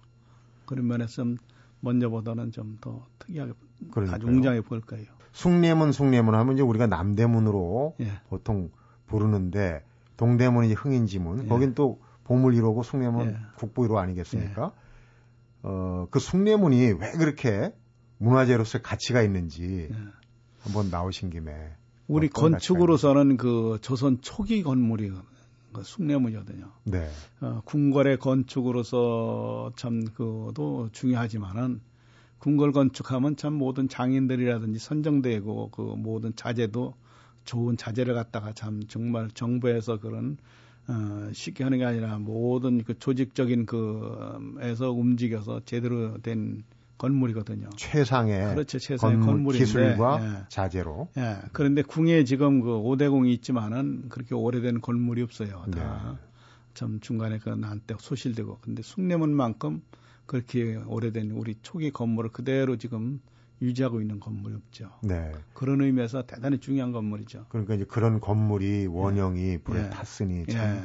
그런 0.64 0.86
면에서 0.88 1.12
좀 1.22 1.36
먼저 1.80 2.08
보다는 2.08 2.50
좀 2.52 2.78
더 2.80 3.06
특이하게 3.18 3.52
그러니까요. 3.90 4.16
아주 4.16 4.26
웅장해 4.26 4.62
보일 4.62 4.80
거예요. 4.80 5.06
숭례문 5.32 5.92
숭례문 5.92 6.34
하면 6.34 6.54
이제 6.54 6.62
우리가 6.62 6.86
남대문으로 6.86 7.94
예. 8.00 8.12
보통 8.30 8.70
부르는데 9.06 9.84
동대문이 10.16 10.72
흥인지문 10.72 11.44
예. 11.44 11.48
거긴 11.48 11.74
또 11.74 12.00
보물 12.26 12.54
1호고 12.54 12.82
숭례문 12.82 13.28
예. 13.28 13.36
국보 13.56 13.84
1호 13.84 13.96
아니겠습니까? 13.96 14.72
예. 14.74 14.86
어, 15.62 16.08
그 16.10 16.18
숭례문이 16.18 16.92
왜 16.92 17.12
그렇게 17.12 17.72
문화재로서의 18.18 18.82
가치가 18.82 19.22
있는지 19.22 19.88
예. 19.90 19.96
한번 20.60 20.90
나오신 20.90 21.30
김에 21.30 21.52
우리 22.08 22.28
건축으로서는 22.28 23.36
그 23.36 23.78
조선 23.80 24.20
초기 24.22 24.64
건물이 24.64 25.12
그 25.72 25.82
숭례문이거든요. 25.84 26.72
네. 26.84 27.08
어, 27.40 27.62
궁궐의 27.64 28.18
건축으로서 28.18 29.72
참 29.76 30.04
그도 30.14 30.88
중요하지만은 30.92 31.80
궁궐 32.38 32.72
건축하면 32.72 33.36
참 33.36 33.54
모든 33.54 33.88
장인들이라든지 33.88 34.80
선정되고 34.80 35.70
그 35.70 35.80
모든 35.80 36.34
자재도 36.34 36.94
좋은 37.44 37.76
자재를 37.76 38.14
갖다가 38.14 38.52
참 38.52 38.82
정말 38.88 39.30
정부에서 39.30 40.00
그런 40.00 40.38
어, 40.88 41.28
쉽게 41.32 41.64
하는 41.64 41.78
게 41.78 41.84
아니라 41.84 42.18
모든 42.18 42.82
그 42.84 42.98
조직적인 42.98 43.66
그에서 43.66 44.92
움직여서 44.92 45.62
제대로 45.64 46.18
된 46.18 46.62
건물이거든요. 46.98 47.68
최상의 47.76 48.54
그렇죠. 48.54 48.78
최상의 48.78 49.16
건물, 49.16 49.34
건물인데 49.34 49.64
기술과 49.64 50.20
예. 50.22 50.44
자재로. 50.48 51.08
예. 51.18 51.36
그런데 51.52 51.82
궁에 51.82 52.24
지금 52.24 52.60
그 52.60 52.70
5대궁이 52.70 53.28
있지만은 53.34 54.08
그렇게 54.08 54.34
오래된 54.34 54.80
건물이 54.80 55.22
없어요. 55.22 55.64
다. 55.72 56.18
네. 56.20 56.26
참 56.74 57.00
중간에 57.00 57.38
그 57.38 57.50
난때 57.50 57.96
소실되고. 57.98 58.58
근데 58.60 58.82
숭례문만큼 58.82 59.82
그렇게 60.26 60.76
오래된 60.86 61.30
우리 61.32 61.56
초기 61.62 61.90
건물을 61.90 62.30
그대로 62.30 62.76
지금 62.76 63.20
유지하고 63.62 64.00
있는 64.00 64.20
건물이 64.20 64.54
없죠. 64.54 64.90
네. 65.02 65.32
그런 65.54 65.80
의미에서 65.80 66.26
대단히 66.26 66.58
중요한 66.58 66.92
건물이죠. 66.92 67.46
그러니까 67.48 67.74
이제 67.74 67.84
그런 67.84 68.20
건물이 68.20 68.86
원형이 68.86 69.58
불에 69.58 69.84
예. 69.84 69.90
탔으니 69.90 70.46
참 70.46 70.60
예. 70.62 70.80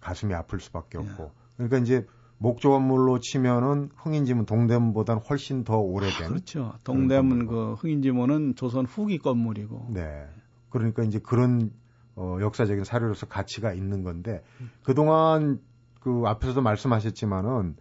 가슴이 0.00 0.34
아플 0.34 0.60
수밖에 0.60 0.98
예. 0.98 1.02
없고. 1.02 1.32
그러니까 1.56 1.78
이제 1.78 2.06
목조 2.38 2.70
건물로 2.70 3.20
치면은 3.20 3.90
흥인지문 3.96 4.46
동대문보다는 4.46 5.22
훨씬 5.28 5.62
더 5.62 5.78
오래된. 5.78 6.28
그렇죠. 6.28 6.72
동대문. 6.84 7.46
그 7.46 7.74
흥인지문은 7.74 8.54
조선 8.56 8.86
후기 8.86 9.18
건물이고. 9.18 9.88
네. 9.90 10.26
그러니까 10.70 11.02
이제 11.02 11.18
그런 11.18 11.70
어, 12.16 12.38
역사적인 12.40 12.84
사료로서 12.84 13.26
가치가 13.26 13.72
있는 13.72 14.02
건데 14.02 14.42
음. 14.60 14.70
그동안 14.82 15.60
그 16.00 16.22
앞에서도 16.26 16.62
말씀하셨지만은 16.62 17.76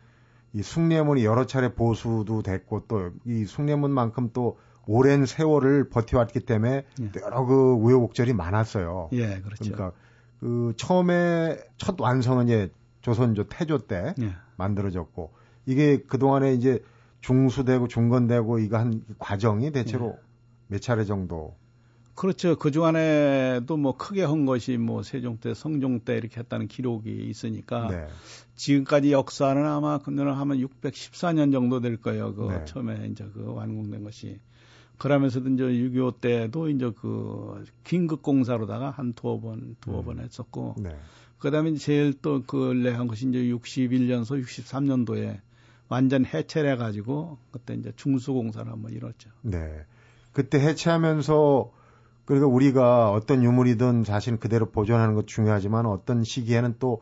이 0.54 0.64
숭례문이 0.64 1.24
여러 1.26 1.46
차례 1.46 1.74
보수도 1.74 2.42
됐고 2.42 2.86
또 2.88 3.12
이 3.26 3.46
숭례문만큼 3.46 4.32
또 4.34 4.58
오랜 4.88 5.26
세월을 5.26 5.90
버텨왔기 5.90 6.40
때문에 6.42 6.84
예. 7.00 7.12
또 7.12 7.22
여러 7.22 7.46
그 7.46 7.74
우여곡절이 7.74 8.34
많았어요. 8.34 9.10
예, 9.14 9.40
그렇죠. 9.42 9.72
그러니까 9.72 9.92
그 10.40 10.74
처음에 10.78 11.60
첫 11.78 12.00
완성은 12.02 12.46
이제 12.46 12.72
조선조 13.02 13.50
태조 13.50 13.86
때 13.86 14.16
예. 14.22 14.36
만들어졌고 14.58 15.32
이게 15.68 16.02
그동안에 16.02 16.54
이제 16.54 16.84
중수되고 17.22 17.88
중건되고 17.88 18.60
이거 18.60 18.80
한 18.80 19.04
과정이 19.20 19.72
대체로 19.72 20.16
예. 20.18 20.24
몇 20.70 20.82
차례 20.82 21.06
정도 21.06 21.56
그렇죠. 22.20 22.58
그 22.58 22.70
중안에도 22.70 23.78
뭐 23.78 23.96
크게 23.96 24.24
한 24.24 24.46
것이 24.46 24.76
뭐 24.76 25.04
세종 25.04 25.38
때, 25.38 25.54
성종 25.54 26.02
때 26.02 26.18
이렇게 26.18 26.42
했다는 26.42 26.68
기록이 26.68 27.10
있으니까 27.30 27.88
네. 27.88 28.08
지금까지 28.56 29.14
역사는 29.14 29.66
아마 29.66 30.00
그거는 30.00 30.34
하면 30.34 30.58
614년 30.58 31.54
정도 31.54 31.80
될 31.80 31.96
거예요. 31.96 32.36
그 32.36 32.52
네. 32.52 32.66
처음에 32.66 33.08
이제 33.10 33.26
그 33.34 33.54
완공된 33.54 34.04
것이. 34.04 34.38
그러면서도 34.98 35.48
이제 35.52 35.64
6.25 35.64 36.20
때도 36.20 36.68
이제 36.68 36.92
그 37.00 37.64
긴급 37.86 38.22
공사로다가 38.22 38.90
한 38.90 39.14
두어 39.14 39.40
번, 39.40 39.78
두어 39.80 40.02
음. 40.02 40.04
번 40.04 40.20
했었고 40.20 40.76
네. 40.78 40.94
그 41.38 41.52
다음에 41.52 41.70
이제 41.70 41.80
제일 41.80 42.14
또 42.22 42.44
근래 42.44 42.92
한 42.92 43.08
것이 43.08 43.30
이제 43.30 43.40
61년서 43.44 44.44
63년도에 44.44 45.40
완전 45.88 46.26
해체를 46.26 46.74
해가지고 46.74 47.38
그때 47.52 47.76
이제 47.76 47.94
중수공사를 47.96 48.70
한번 48.70 48.92
이뤘죠. 48.92 49.30
네. 49.44 49.86
그때 50.34 50.60
해체하면서 50.60 51.79
그러니까 52.30 52.46
우리가 52.46 53.12
어떤 53.12 53.44
유물이든 53.44 54.04
사실 54.04 54.38
그대로 54.38 54.68
보존하는 54.68 55.16
것 55.16 55.26
중요하지만 55.26 55.88
어떤 55.88 56.24
시기에는 56.24 56.76
또 56.78 57.02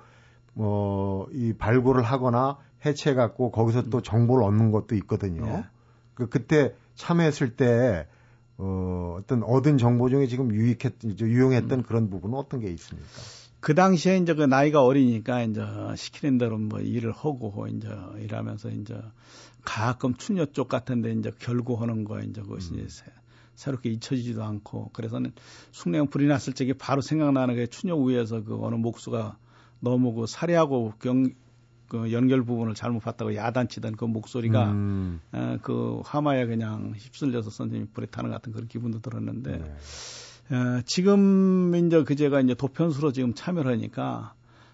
뭐, 0.53 1.27
이 1.33 1.51
발굴을 1.51 2.01
하거나 2.01 2.57
해체해 2.85 3.13
갖고 3.13 3.51
거기서 3.51 3.89
또 3.89 4.01
정보를 4.01 4.45
얻는 4.45 4.71
것도 4.71 4.95
있거든요. 4.95 5.45
네. 5.45 5.65
그 6.13 6.29
그때 6.29 6.73
참여했을 6.95 7.57
때 7.57 8.07
어, 8.57 9.17
어떤 9.19 9.43
얻은 9.43 9.77
정보 9.77 10.09
중에 10.09 10.27
지금 10.27 10.55
유익했, 10.55 10.93
유용했던 11.19 11.83
그런 11.83 12.09
부분은 12.09 12.37
어떤 12.37 12.61
게 12.61 12.71
있습니까? 12.71 13.09
그 13.59 13.75
당시에 13.75 14.19
이제 14.19 14.33
그 14.33 14.43
나이가 14.43 14.81
어리니까 14.85 15.41
이제 15.43 15.61
시키는 15.97 16.37
대로 16.37 16.57
뭐 16.57 16.79
일을 16.79 17.11
하고 17.11 17.67
이제 17.67 17.89
일하면서 18.21 18.69
이제 18.69 18.95
가끔 19.65 20.13
추녀 20.13 20.45
쪽 20.45 20.69
같은데 20.69 21.11
이제 21.11 21.33
결고하는 21.37 22.05
거 22.05 22.21
이제 22.21 22.41
그것이 22.41 22.75
음. 22.75 22.87
새- 23.57 23.67
새롭게 23.67 23.89
잊혀지지도 23.89 24.43
않고 24.43 24.91
그래서는 24.93 25.33
숭례형 25.71 26.07
불이 26.07 26.27
났을 26.27 26.53
적에 26.53 26.73
바로 26.73 27.01
생각나는 27.01 27.55
게 27.55 27.67
추녀 27.67 27.95
위에서 27.97 28.43
그 28.43 28.57
어느 28.63 28.75
목수가 28.75 29.37
너무 29.79 30.13
그 30.13 30.25
살해하고 30.27 30.93
경, 30.99 31.29
그 31.87 32.11
연결 32.11 32.43
부분을 32.43 32.73
잘못 32.75 32.99
봤다고 32.99 33.35
야단치던 33.35 33.95
그 33.95 34.05
목소리가 34.05 34.71
음, 34.71 35.19
어, 35.31 35.57
그 35.61 36.01
화마에 36.05 36.45
그냥 36.45 36.93
휩쓸려서 36.95 37.49
선생님이 37.49 37.89
불에 37.93 38.05
타는 38.07 38.29
것 38.29 38.35
같은 38.37 38.53
그런 38.53 38.67
기분도 38.67 39.01
들었는데 39.01 39.57
네. 39.57 40.55
어, 40.55 40.81
지금 40.85 41.75
이제 41.75 42.03
그 42.03 42.15
제가 42.15 42.41
이제 42.41 42.53
도편수로 42.53 43.11
지금 43.11 43.33
참여를 43.33 43.71
하니까 43.73 44.33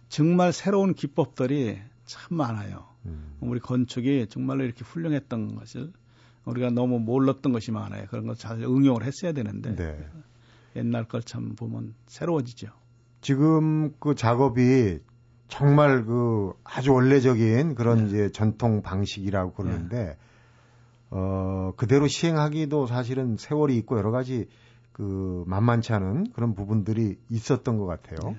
정말 0.10 0.54
새로운 0.54 0.93
기법들이 0.93 1.80
참 2.06 2.38
많아요. 2.38 2.86
음, 3.06 3.36
우리 3.41 3.60
건축이 3.60 4.28
정말로 4.30 4.63
이렇게 4.63 4.84
훌륭했던 4.86 5.56
것을 5.56 5.91
우리가 6.45 6.69
너무 6.71 6.99
몰랐던 6.99 7.53
것이 7.53 7.71
많아요. 7.71 8.06
그런 8.10 8.25
걸 8.25 8.36
잘 8.36 8.62
응용을 8.62 9.03
했어야 9.03 9.32
되는데 9.32 9.75
네. 9.75 10.08
옛날 10.75 11.06
걸 11.06 11.21
참 11.21 11.56
보면 11.56 11.93
새로워지죠. 12.08 12.67
지금 13.21 13.93
그 13.99 14.15
작업이 14.15 14.99
정말 15.47 16.03
그 16.06 16.53
아주 16.63 16.93
원래적인 16.93 17.75
그런 17.75 17.99
네. 17.99 18.06
이제 18.08 18.32
전통 18.32 18.82
방식이라고 18.82 19.53
그러는데 19.53 20.17
어 21.12 21.73
그대로 21.77 22.08
시행하기도 22.08 22.88
사실은 22.88 23.38
세월이 23.38 23.77
있고 23.77 23.97
여러 23.97 24.12
가지 24.12 24.47
그 24.91 25.43
만만치 25.47 25.93
않은 25.93 26.32
그런 26.34 26.56
부분들이 26.56 27.17
있었던 27.29 27.77
것 27.77 27.86
같아요. 27.86 28.32
네. 28.32 28.38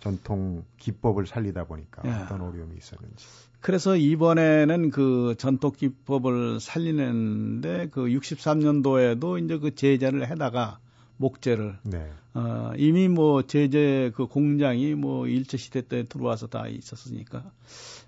전통 0.00 0.64
기법을 0.78 1.26
살리다 1.26 1.64
보니까 1.64 2.02
네. 2.02 2.10
어떤 2.22 2.40
어려움이 2.40 2.76
있었는지. 2.76 3.26
그래서 3.60 3.96
이번에는 3.96 4.90
그 4.90 5.34
전통 5.38 5.72
기법을 5.72 6.60
살리는데 6.60 7.88
그 7.90 8.06
63년도에도 8.06 9.44
이제 9.44 9.58
그 9.58 9.74
제재를 9.74 10.30
해다가 10.30 10.78
목재를 11.16 11.78
네. 11.82 12.10
어, 12.34 12.72
이미 12.76 13.08
뭐 13.08 13.42
제재 13.42 14.12
그 14.14 14.26
공장이 14.26 14.94
뭐 14.94 15.26
일제 15.26 15.56
시대 15.56 15.82
때 15.82 16.06
들어와서 16.06 16.46
다 16.46 16.68
있었으니까 16.68 17.50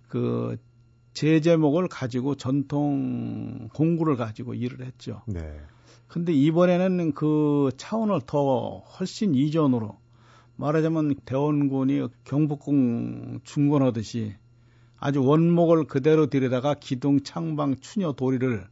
그 0.09 0.57
제재목을 1.15 1.89
가지고 1.89 2.37
전통 2.37 3.69
공구를 3.75 4.17
가지고 4.17 4.55
일을 4.55 4.87
했죠. 4.87 5.23
네. 5.27 5.61
근데 6.07 6.33
이번에는 6.33 7.13
그 7.13 7.71
차원을 7.77 8.21
더 8.27 8.79
훨씬 8.79 9.35
이전으로 9.35 9.97
말하자면 10.57 11.17
대원군이 11.25 12.09
경복궁 12.25 13.41
중건하듯이 13.45 14.35
아주 15.01 15.25
원목을 15.25 15.85
그대로 15.85 16.27
들여다가 16.27 16.75
기둥, 16.75 17.23
창방, 17.23 17.77
추녀, 17.81 18.13
도리를 18.13 18.65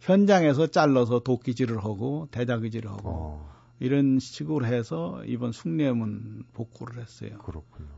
현장에서 0.00 0.66
잘라서 0.66 1.20
도끼질을 1.20 1.78
하고 1.78 2.28
대자기질을 2.30 2.90
하고 2.90 3.02
어, 3.04 3.50
이런 3.80 4.18
식으로 4.18 4.66
해서 4.66 5.22
이번 5.26 5.52
숭례문 5.52 6.44
복구를 6.52 7.00
했어요. 7.00 7.38
그렇군요. 7.38 7.88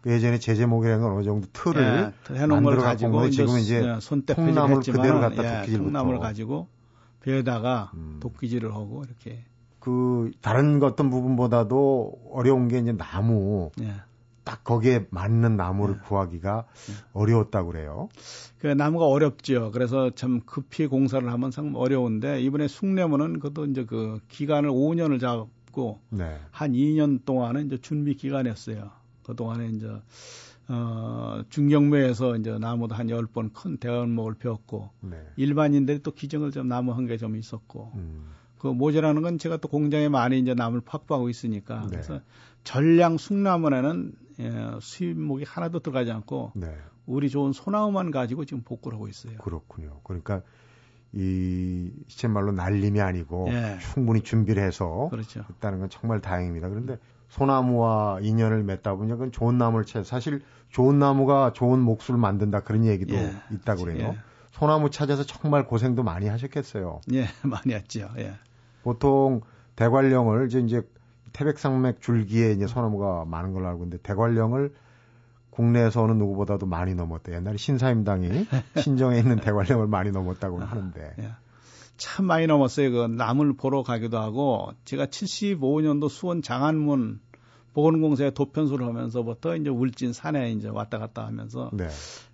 그 0.00 0.12
예전에 0.12 0.38
제재목이라는 0.38 1.02
건 1.02 1.12
어느 1.16 1.24
정도 1.24 1.48
틀을 1.52 2.12
예, 2.30 2.34
해놓은 2.34 2.62
걸 2.62 2.76
가지고 2.76 3.10
온 3.10 3.22
건데 3.22 3.30
지금 3.32 3.58
이제 3.58 3.78
예, 3.78 4.34
통나무를 4.34 4.76
표질했지만 4.76 5.02
그대로 5.02 5.20
갖다 5.20 5.66
예. 5.66 5.76
통나무를 5.76 6.20
가지고 6.20 6.68
배에다가 7.20 7.90
음. 7.94 8.18
도끼질을 8.20 8.72
하고 8.72 9.02
이렇게 9.04 9.44
그 9.80 10.30
다른 10.40 10.80
어떤 10.84 11.10
부분보다도 11.10 12.30
어려운 12.30 12.68
게 12.68 12.78
이제 12.78 12.92
나무 12.92 13.72
예. 13.80 13.94
딱 14.48 14.64
거기에 14.64 15.06
맞는 15.10 15.58
나무를 15.58 15.96
네. 15.96 16.00
구하기가 16.06 16.64
어려웠다고 17.12 17.70
그래요. 17.72 18.08
그 18.58 18.66
나무가 18.68 19.04
어렵죠. 19.06 19.70
그래서 19.72 20.08
참 20.14 20.40
급히 20.46 20.86
공사를 20.86 21.30
하면 21.30 21.50
상 21.50 21.74
어려운데 21.76 22.40
이번에 22.40 22.66
숭례문은 22.66 23.40
그것도 23.40 23.66
이제 23.66 23.84
그 23.84 24.20
기간을 24.28 24.70
5년을 24.70 25.20
잡고 25.20 26.00
네. 26.08 26.38
한 26.50 26.72
2년 26.72 27.26
동안은 27.26 27.66
이제 27.66 27.76
준비 27.76 28.14
기간이었어요. 28.14 28.90
그 29.22 29.36
동안에 29.36 29.68
이제 29.68 29.86
어 30.68 31.42
중경매에서 31.50 32.36
이제 32.36 32.58
나무도 32.58 32.94
한 32.94 33.08
10번 33.08 33.52
큰 33.52 33.76
대원목을 33.76 34.34
베었고 34.34 34.88
네. 35.00 35.16
일반인들이 35.36 36.02
또 36.02 36.10
기증을 36.12 36.52
좀 36.52 36.68
나무 36.68 36.92
한 36.92 37.06
개 37.06 37.18
좀 37.18 37.36
있었고 37.36 37.92
음, 37.96 38.30
그 38.58 38.68
모자라는 38.68 39.20
건 39.22 39.36
제가 39.38 39.58
또 39.58 39.68
공장에 39.68 40.08
많이 40.08 40.38
이제 40.38 40.54
나무를 40.54 40.82
확보하고 40.86 41.28
있으니까 41.28 41.80
네. 41.82 41.88
그래서 41.90 42.20
전량 42.64 43.18
숭나무에는 43.18 44.12
예, 44.22 44.27
수입목이 44.80 45.44
하나도 45.44 45.80
들어가지 45.80 46.10
않고 46.10 46.52
네. 46.54 46.74
우리 47.06 47.30
좋은 47.30 47.52
소나무만 47.52 48.10
가지고 48.10 48.44
지금 48.44 48.62
복구를 48.62 48.96
하고 48.96 49.08
있어요. 49.08 49.38
그렇군요. 49.38 50.00
그러니까 50.04 50.42
이 51.12 51.90
시쳇말로 52.06 52.52
날림이 52.52 53.00
아니고 53.00 53.46
예. 53.50 53.78
충분히 53.80 54.20
준비를 54.20 54.62
해서 54.62 55.08
그렇죠. 55.10 55.44
했다는 55.48 55.80
건 55.80 55.88
정말 55.88 56.20
다행입니다. 56.20 56.68
그런데 56.68 56.98
소나무와 57.28 58.20
인연을 58.20 58.62
맺다 58.62 58.94
보니 58.94 59.10
그건 59.12 59.32
좋은 59.32 59.58
나무를 59.58 59.84
채 59.86 60.02
사실 60.04 60.42
좋은 60.70 60.98
나무가 60.98 61.52
좋은 61.52 61.80
목수를 61.80 62.20
만든다 62.20 62.60
그런 62.60 62.84
얘기도 62.84 63.14
예. 63.14 63.32
있다고 63.50 63.84
그래요. 63.84 64.14
예. 64.14 64.18
소나무 64.50 64.90
찾아서 64.90 65.24
정말 65.24 65.66
고생도 65.66 66.02
많이 66.02 66.26
하셨겠어요. 66.26 67.00
예, 67.12 67.26
많이 67.42 67.74
했죠. 67.74 68.08
예. 68.18 68.34
보통 68.82 69.40
대관령을 69.76 70.46
이제 70.46 70.60
이제 70.60 70.82
태백산맥 71.32 72.00
줄기에 72.00 72.52
이제 72.52 72.66
소나무가 72.66 73.24
많은 73.24 73.52
걸로 73.52 73.68
알고 73.68 73.84
있는데 73.84 74.02
대관령을 74.02 74.72
국내에서 75.50 76.04
어느 76.04 76.12
누구보다도 76.12 76.66
많이 76.66 76.94
넘었대. 76.94 77.34
옛날에 77.34 77.56
신사임당이 77.56 78.28
신정에 78.82 79.18
있는 79.18 79.36
대관령을 79.40 79.88
많이 79.88 80.10
넘었다고 80.10 80.60
하는데. 80.60 81.14
예. 81.18 81.30
참 81.96 82.26
많이 82.26 82.46
넘었어요. 82.46 82.92
그 82.92 83.06
남을 83.08 83.54
보러 83.54 83.82
가기도 83.82 84.18
하고 84.18 84.70
제가 84.84 85.06
75년도 85.06 86.08
수원 86.08 86.42
장안문 86.42 87.20
보건공사에 87.74 88.30
도편수를 88.30 88.86
하면서부터 88.86 89.56
이제 89.56 89.68
울진 89.68 90.12
산에 90.12 90.52
이제 90.52 90.68
왔다 90.68 90.98
갔다 90.98 91.26
하면서 91.26 91.70
네. 91.72 91.88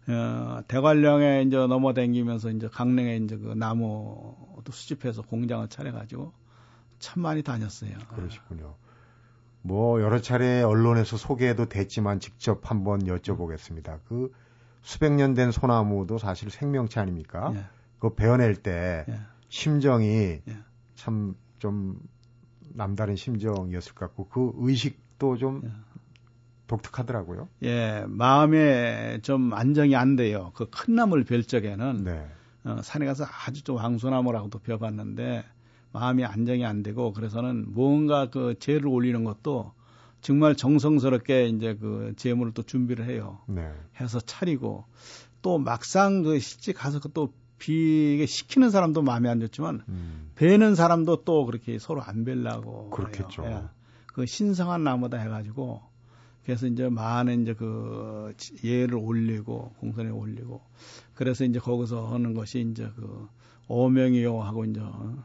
어, 0.09 0.61
대관령에 0.69 1.43
이제 1.43 1.57
넘어다니면서 1.57 2.51
이제 2.51 2.69
강릉에 2.69 3.17
이제 3.17 3.37
그 3.37 3.55
나무도 3.55 4.71
수집해서 4.71 5.23
공장을 5.23 5.67
차려가지고 5.69 6.33
참 6.99 7.23
많이 7.23 7.43
다녔어요. 7.43 7.93
그러시군요. 8.15 8.75
뭐 9.67 10.01
여러 10.03 10.21
차례 10.21 10.63
언론에서 10.63 11.17
소개도 11.17 11.71
됐지만 11.71 12.21
직접 12.21 12.71
한번 12.71 13.05
여쭤보겠습니다. 13.05 14.01
그 14.07 14.31
수백 14.83 15.13
년 15.13 15.33
된 15.35 15.51
소나무도 15.51 16.19
사실 16.19 16.51
생명체 16.51 17.01
아닙니까? 17.01 17.51
예. 17.55 17.65
그 17.99 18.15
베어낼 18.15 18.57
때 18.57 19.07
예. 19.09 19.19
심정이 19.49 20.43
예. 20.47 20.59
참좀 20.97 21.99
남다른 22.75 23.17
심정이었을 23.17 23.95
것 23.95 24.07
같고 24.07 24.29
그 24.29 24.53
의식도 24.57 25.39
좀 25.39 25.63
예. 25.65 25.71
독특하더라고요. 26.67 27.49
예, 27.63 28.05
마음에 28.07 29.19
좀 29.23 29.53
안정이 29.55 29.97
안 29.97 30.17
돼요. 30.17 30.53
그 30.55 30.67
큰 30.71 30.95
나무를 30.95 31.25
별 31.25 31.43
적에는 31.43 32.05
네. 32.05 32.27
어, 32.65 32.81
산에 32.83 33.07
가서 33.07 33.25
아주 33.47 33.63
좀 33.65 33.77
황소나무라고도 33.79 34.59
벼봤는데 34.59 35.45
마음이 35.95 36.25
안정이 36.25 36.67
안 36.67 36.83
되고 36.83 37.13
그래서는 37.13 37.73
뭔가 37.73 38.29
그 38.29 38.57
재를 38.59 38.89
올리는 38.89 39.23
것도 39.23 39.73
정말 40.21 40.57
정성스럽게 40.57 41.47
이제 41.47 41.77
그 41.77 42.15
재물을 42.17 42.53
또 42.53 42.65
준비를 42.65 43.09
해요. 43.09 43.39
네. 43.47 43.73
해서 44.01 44.19
차리고 44.19 44.85
또 45.41 45.59
막상 45.59 46.23
그 46.23 46.41
실제 46.41 46.73
가서 46.73 46.99
또 47.15 47.33
비게 47.59 48.27
시키는 48.27 48.71
사람도 48.71 49.03
마음에 49.03 49.29
안 49.29 49.39
좋지만 49.39 49.85
음. 49.89 50.33
베는 50.35 50.75
사람도 50.75 51.23
또 51.25 51.47
그렇게 51.47 51.79
서로 51.79 52.03
안 52.03 52.25
벨라고 52.25 52.91
그렇겠죠. 52.91 53.45
예. 53.45 53.63
그 54.07 54.27
신성한 54.27 54.83
나무다 54.83 55.19
해가지고 55.19 55.81
그래서 56.45 56.67
이제 56.67 56.89
많은 56.89 57.43
이제 57.43 57.55
그 57.55 58.35
예를 58.65 58.97
올리고 58.97 59.75
공선에 59.79 60.11
올리고 60.11 60.61
그래서 61.15 61.45
이제 61.45 61.61
거기서 61.61 62.13
하는 62.13 62.35
것이 62.35 62.67
이제 62.69 62.91
그 62.97 63.29
오명이요 63.69 64.41
하고 64.41 64.65
이제 64.65 64.81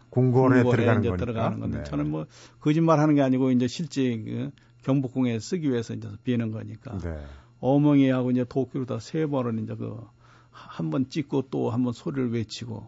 궁궐에 0.10 0.64
들어가는 0.64 1.02
이제 1.04 1.18
들어가는 1.18 1.60
건데 1.60 1.78
네. 1.80 1.84
저는 1.84 2.10
뭐 2.10 2.26
거짓말 2.60 3.00
하는 3.00 3.16
게 3.16 3.22
아니고 3.22 3.52
이제 3.52 3.68
실제 3.68 4.18
그 4.18 4.52
경복궁에 4.84 5.40
쓰기 5.40 5.70
위해서 5.70 5.94
이제 5.94 6.08
비는 6.24 6.52
거니까 6.52 6.98
네. 7.00 7.18
오명이 7.60 8.10
하고 8.10 8.32
이제 8.32 8.46
도끼로 8.46 8.86
다 8.86 9.00
세 9.00 9.26
번을 9.28 9.60
이제 9.60 9.76
그 9.76 9.98
한 10.52 10.90
번 10.90 11.10
찍고 11.10 11.50
또 11.50 11.70
한 11.72 11.84
번 11.84 11.94
소리를 11.94 12.32
외치고 12.34 12.88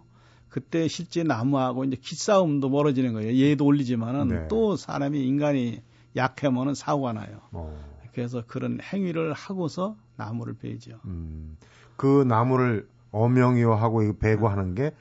그때 0.50 0.88
실제 0.90 1.24
나무하고 1.24 1.86
이제 1.86 1.96
기싸움도 1.96 2.70
멀어지는 2.70 3.14
거예요. 3.14 3.38
얘도 3.42 3.66
올리지만은 3.66 4.28
네. 4.28 4.48
또 4.50 4.76
사람이 4.76 5.26
인간이 5.26 5.82
약하면은 6.16 6.74
사고가 6.74 7.14
나요. 7.14 7.40
어. 7.52 7.74
그래서 8.14 8.44
그런 8.46 8.80
행위를 8.82 9.32
하고서 9.32 9.96
나무를 10.18 10.56
베죠. 10.56 11.00
음, 11.06 11.56
그 11.96 12.24
나무를 12.28 12.90
어명이요 13.12 13.74
하고 13.76 14.02
배고하는 14.18 14.76
게 14.76 14.92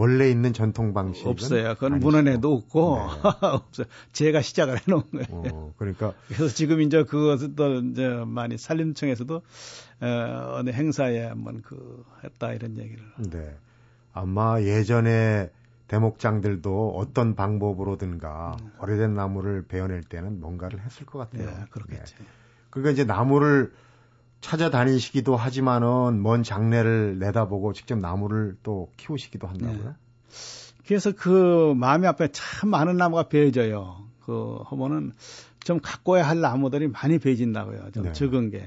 원래 0.00 0.30
있는 0.30 0.54
전통 0.54 0.94
방식 0.94 1.26
없어요. 1.26 1.74
그건 1.74 1.92
아니시고. 1.92 2.10
문헌에도 2.10 2.54
없고 2.54 2.96
네. 2.96 3.20
없어요. 3.46 3.86
제가 4.12 4.40
시작을 4.40 4.78
해놓은 4.88 5.02
거예요. 5.12 5.26
어, 5.30 5.74
그러니까 5.76 6.14
그래서 6.26 6.48
지금 6.48 6.80
이제 6.80 7.04
그것도 7.04 7.80
이제 7.90 8.08
많이 8.26 8.56
산림청에서도 8.56 9.42
어, 10.00 10.54
어느 10.56 10.70
행사에 10.70 11.26
한번 11.26 11.60
그 11.60 12.02
했다 12.24 12.54
이런 12.54 12.78
얘기를. 12.78 13.04
네. 13.28 13.54
아마 14.14 14.62
예전에 14.62 15.50
대목장들도 15.88 16.94
어떤 16.96 17.34
방법으로든가 17.34 18.56
음. 18.58 18.70
오래된 18.80 19.12
나무를 19.12 19.66
베어낼 19.66 20.02
때는 20.02 20.40
뭔가를 20.40 20.80
했을 20.80 21.04
것 21.04 21.18
같아요. 21.18 21.44
네, 21.44 21.64
그렇겠지. 21.70 22.14
네. 22.14 22.24
그러니까 22.70 22.92
이제 22.92 23.04
나무를 23.04 23.70
찾아다니시기도 24.40 25.36
하지만은 25.36 26.22
먼 26.22 26.42
장례를 26.42 27.18
내다보고 27.18 27.72
직접 27.72 27.98
나무를 27.98 28.56
또 28.62 28.90
키우시기도 28.96 29.46
한다고요? 29.46 29.84
네. 29.84 29.94
그래서 30.86 31.12
그 31.12 31.74
마음이 31.76 32.06
앞에 32.06 32.28
참 32.32 32.70
많은 32.70 32.96
나무가 32.96 33.28
베어져요. 33.28 34.08
그 34.20 34.58
하면은 34.66 35.12
좀 35.62 35.78
가꿔야 35.80 36.26
할 36.26 36.40
나무들이 36.40 36.88
많이 36.88 37.18
베진다고요. 37.18 37.90
좀 37.92 38.04
네. 38.04 38.12
적은 38.12 38.50
게. 38.50 38.66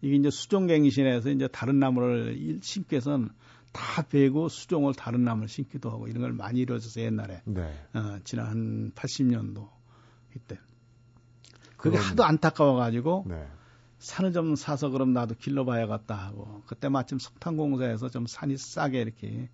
이게 0.00 0.16
이제 0.16 0.30
수종갱신에서 0.30 1.30
이제 1.30 1.48
다른 1.48 1.78
나무를 1.78 2.60
심기 2.62 2.94
위해서는 2.94 3.28
다 3.72 4.02
베고 4.02 4.48
수종을 4.48 4.94
다른 4.94 5.24
나무를 5.24 5.48
심기도 5.48 5.90
하고 5.90 6.08
이런 6.08 6.22
걸 6.22 6.32
많이 6.32 6.60
이루어져서 6.60 7.00
옛날에. 7.02 7.42
네. 7.44 7.62
어, 7.94 8.18
지난 8.24 8.46
한 8.46 8.92
80년도 8.94 9.68
이때. 10.36 10.58
그게 11.76 11.96
그건... 11.96 12.10
하도 12.10 12.24
안타까워가지고 12.24 13.26
네. 13.28 13.46
산을 14.00 14.32
좀 14.32 14.56
사서 14.56 14.90
그럼 14.90 15.12
나도 15.12 15.36
길러봐야겠다 15.38 16.14
하고 16.14 16.62
그때 16.66 16.88
마침 16.88 17.18
석탄공사에서 17.18 18.08
좀 18.08 18.26
산이 18.26 18.56
싸게 18.56 19.00
이렇게 19.00 19.48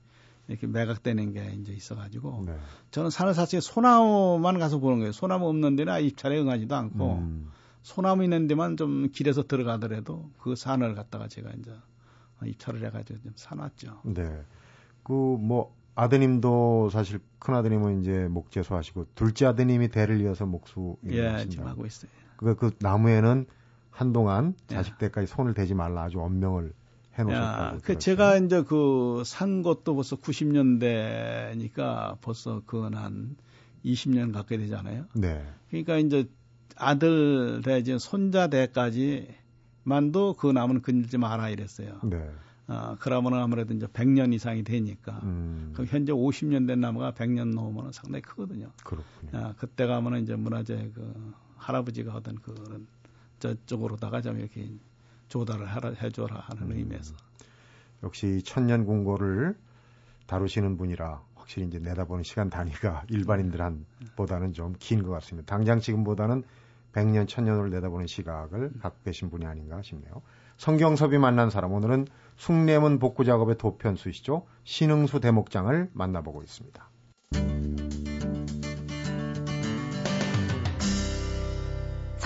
이렇게 0.49 0.67
매각되는 0.67 1.33
게 1.33 1.57
이제 1.61 1.73
있어가지고 1.73 2.45
네. 2.47 2.57
저는 2.91 3.11
산을 3.11 3.35
사실 3.35 3.61
소나무만 3.61 4.59
가서 4.59 4.79
보는 4.79 4.99
거예요. 5.01 5.13
소나무 5.13 5.49
없는 5.49 5.77
데는 5.77 6.03
입찰에 6.03 6.39
응하지도 6.39 6.75
않고 6.75 7.15
음. 7.17 7.51
소나무 7.83 8.25
있는 8.25 8.47
데만 8.47 8.77
좀 8.77 9.11
길에서 9.13 9.43
들어가더라도 9.43 10.31
그 10.39 10.57
산을 10.57 10.95
갖다가 10.95 11.29
제가 11.29 11.51
이제 11.59 11.73
입찰을 12.45 12.85
해가지고 12.87 13.21
좀 13.21 13.33
사놨죠. 13.35 14.01
네. 14.05 14.43
그 15.03 15.13
뭐 15.13 15.77
아드님도 15.97 16.91
사실 16.91 17.21
큰 17.39 17.55
아드님은 17.55 18.03
이제 18.03 18.29
목재소 18.29 18.77
하시고 18.77 19.07
둘째 19.15 19.47
아드님이 19.47 19.89
대를 19.89 20.21
이어서 20.21 20.45
목수 20.45 20.97
예, 21.07 21.47
지금 21.49 21.67
하고 21.67 21.87
있어요. 21.87 22.11
그, 22.37 22.55
그 22.55 22.71
나무에는 22.79 23.47
한동안 23.97 24.55
예. 24.71 24.75
자식 24.75 24.99
때까지 24.99 25.27
손을 25.27 25.55
대지 25.55 25.75
말라 25.75 26.05
아주 26.05 26.21
엄명을 26.21 26.73
해놓으셨다고. 27.19 27.79
그 27.83 27.99
제가 27.99 28.37
이제 28.37 28.63
그 28.63 29.23
산 29.25 29.63
것도 29.63 29.95
벌써 29.95 30.17
90년대니까 30.17 32.19
벌써 32.21 32.63
그건 32.67 32.95
한 32.95 33.37
20년 33.85 34.33
가까이 34.33 34.59
되잖아요. 34.59 35.07
네. 35.15 35.45
그러니까 35.71 35.97
이제 35.97 36.29
아들 36.77 37.63
대 37.65 37.79
이제 37.79 37.97
손자 37.99 38.49
대까지만도 38.49 40.35
그 40.39 40.53
나무는 40.53 40.83
건들지 40.83 41.17
마라 41.17 41.49
이랬어요. 41.49 42.01
네. 42.05 42.29
어, 42.69 42.97
그러면은 42.99 43.39
아무래도 43.39 43.73
이제 43.75 43.87
100년 43.87 44.35
이상이 44.35 44.65
되니까. 44.65 45.21
음. 45.23 45.71
그럼 45.73 45.87
현재 45.87 46.13
50년 46.13 46.67
된 46.67 46.81
나무가 46.81 47.13
100년 47.13 47.55
넘으면 47.55 47.93
상당히 47.93 48.23
크거든요. 48.23 48.73
그렇군요. 48.85 49.31
어, 49.33 49.55
그때 49.57 49.87
가면은 49.87 50.23
이제 50.23 50.35
문화재 50.35 50.91
그 50.95 51.33
할아버지가 51.57 52.13
하던 52.15 52.37
그런 52.43 52.87
저쪽으로다가 53.39 54.21
좀 54.23 54.39
이렇게 54.39 54.69
조달을 55.29 55.67
하라, 55.67 55.91
해줘라 56.03 56.37
하는 56.41 56.65
음. 56.65 56.73
의미에서. 56.77 57.15
역시 58.03 58.43
천년 58.45 58.85
공고를 58.85 59.57
다루시는 60.27 60.77
분이라 60.77 61.23
확실히 61.35 61.67
이제 61.69 61.79
내다보는 61.79 62.25
시간 62.25 62.51
단위가 62.51 63.05
일반인들보다는 63.11 64.53
좀 64.53 64.75
긴 64.79 65.03
것 65.03 65.11
같습니다. 65.13 65.47
당장 65.55 65.81
지금보다는 65.81 66.43
100년, 66.93 67.29
천년을 67.29 67.71
내다보는 67.71 68.07
시각을 68.07 68.73
갖고 68.81 68.99
계신 69.05 69.29
분이 69.31 69.45
아닌가 69.47 69.83
싶네요. 69.83 70.23
성경섭이 70.57 71.19
만난 71.19 71.51
사람, 71.51 71.73
오늘은 71.73 72.07
숭례문 72.37 72.99
복구 72.99 73.25
작업의 73.25 73.59
도편수시죠. 73.59 74.47
신흥수 74.65 75.21
대목장을 75.21 75.91
만나보고 75.93 76.43
있습니다. 76.43 76.89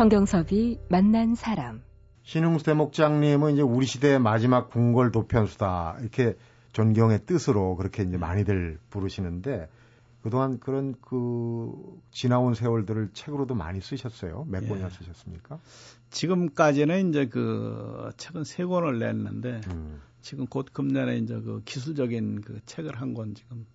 성경섭이 0.00 0.78
만난 0.88 1.34
사람. 1.34 1.82
신흥수 2.22 2.64
대목장님은 2.64 3.52
이제 3.52 3.60
우리 3.60 3.84
시대의 3.84 4.18
마지막 4.18 4.70
궁궐 4.70 5.12
도편수다. 5.12 5.98
이렇게 6.00 6.38
존경의 6.72 7.26
뜻으로 7.26 7.76
그렇게 7.76 8.04
이제 8.04 8.16
많이들 8.16 8.78
부르시는데 8.88 9.68
그동안 10.22 10.58
그런 10.58 10.94
그 11.02 11.70
지나온 12.12 12.54
세월들을 12.54 13.10
책으로도 13.12 13.54
많이 13.54 13.82
쓰셨어요. 13.82 14.46
몇 14.48 14.64
예. 14.64 14.68
권이나 14.68 14.88
쓰셨습니까? 14.88 15.58
지금까지는 16.08 17.10
이제 17.10 17.26
그 17.26 18.08
책은 18.16 18.44
세 18.44 18.64
권을 18.64 19.00
냈는데 19.00 19.60
음. 19.70 20.00
지금 20.22 20.46
곧 20.46 20.68
금년에 20.72 21.18
이제 21.18 21.34
그 21.34 21.60
기술적인 21.66 22.40
그 22.40 22.60
책을 22.64 22.98
한 22.98 23.12
권 23.12 23.34
지금 23.34 23.66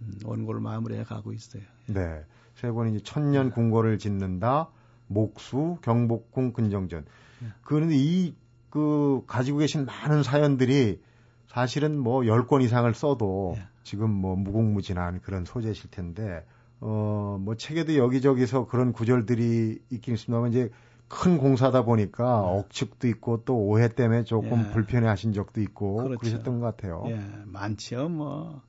음, 0.00 0.12
원고를 0.24 0.62
마무리해 0.62 1.04
가고 1.04 1.34
있어요. 1.34 1.62
네. 1.88 2.24
세 2.54 2.70
권이 2.70 2.94
이제 2.94 3.04
천년 3.04 3.50
궁궐을 3.50 3.98
짓는다. 3.98 4.70
목수, 5.08 5.78
경복궁, 5.82 6.52
근정전. 6.52 7.04
네. 7.40 7.48
그런데 7.62 7.94
이, 7.96 8.34
그, 8.70 9.22
가지고 9.26 9.58
계신 9.58 9.84
많은 9.84 10.22
사연들이 10.22 11.00
사실은 11.48 11.98
뭐 11.98 12.20
10권 12.20 12.62
이상을 12.62 12.92
써도 12.94 13.54
예. 13.56 13.66
지금 13.82 14.10
뭐 14.10 14.36
무궁무진한 14.36 15.20
그런 15.22 15.44
소재실 15.44 15.90
텐데 15.90 16.44
어 16.80 17.38
뭐 17.40 17.54
책에도 17.56 17.96
여기저기서 17.96 18.66
그런 18.66 18.92
구절들이 18.92 19.78
있긴 19.90 20.14
있습니다만 20.14 20.50
이제 20.50 20.70
큰 21.08 21.38
공사다 21.38 21.82
보니까 21.82 22.40
억측도 22.42 23.08
있고 23.08 23.42
또 23.44 23.56
오해 23.56 23.88
때문에 23.88 24.24
조금 24.24 24.66
예. 24.66 24.70
불편해 24.72 25.06
하신 25.08 25.32
적도 25.32 25.60
있고 25.60 25.96
그렇죠. 25.96 26.18
그러셨던 26.18 26.60
것 26.60 26.66
같아요. 26.66 27.04
예, 27.08 27.20
많지요, 27.46 28.08
뭐. 28.08 28.60